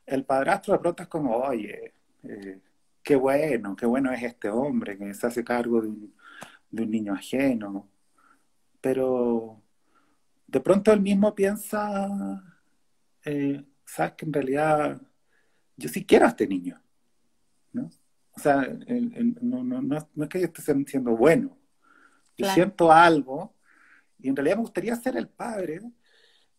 el 0.06 0.24
padrastro 0.24 0.74
de 0.74 0.80
pronto 0.80 1.02
es 1.02 1.08
como, 1.08 1.36
oye, 1.36 1.92
eh, 2.24 2.60
qué 3.06 3.14
bueno, 3.14 3.76
qué 3.76 3.86
bueno 3.86 4.12
es 4.12 4.20
este 4.20 4.50
hombre 4.50 4.98
que 4.98 5.14
se 5.14 5.28
hace 5.28 5.44
cargo 5.44 5.80
de 5.80 5.86
un, 5.86 6.12
de 6.72 6.82
un 6.82 6.90
niño 6.90 7.14
ajeno, 7.14 7.88
pero 8.80 9.62
de 10.48 10.60
pronto 10.60 10.92
él 10.92 11.00
mismo 11.00 11.32
piensa, 11.32 12.08
eh, 13.24 13.64
sabes 13.84 14.14
que 14.14 14.26
en 14.26 14.32
realidad 14.32 15.00
yo 15.76 15.88
sí 15.88 16.04
quiero 16.04 16.26
a 16.26 16.30
este 16.30 16.48
niño, 16.48 16.82
¿no? 17.72 17.92
O 18.32 18.40
sea, 18.40 18.66
no, 19.40 19.96
es 19.96 20.28
que 20.28 20.40
yo 20.40 20.46
esté 20.46 20.84
siendo 20.86 21.16
bueno, 21.16 21.56
yo 22.36 22.50
siento 22.50 22.90
algo 22.90 23.54
y 24.18 24.30
en 24.30 24.34
realidad 24.34 24.56
me 24.56 24.62
gustaría 24.62 24.96
ser 24.96 25.16
el 25.16 25.28
padre 25.28 25.80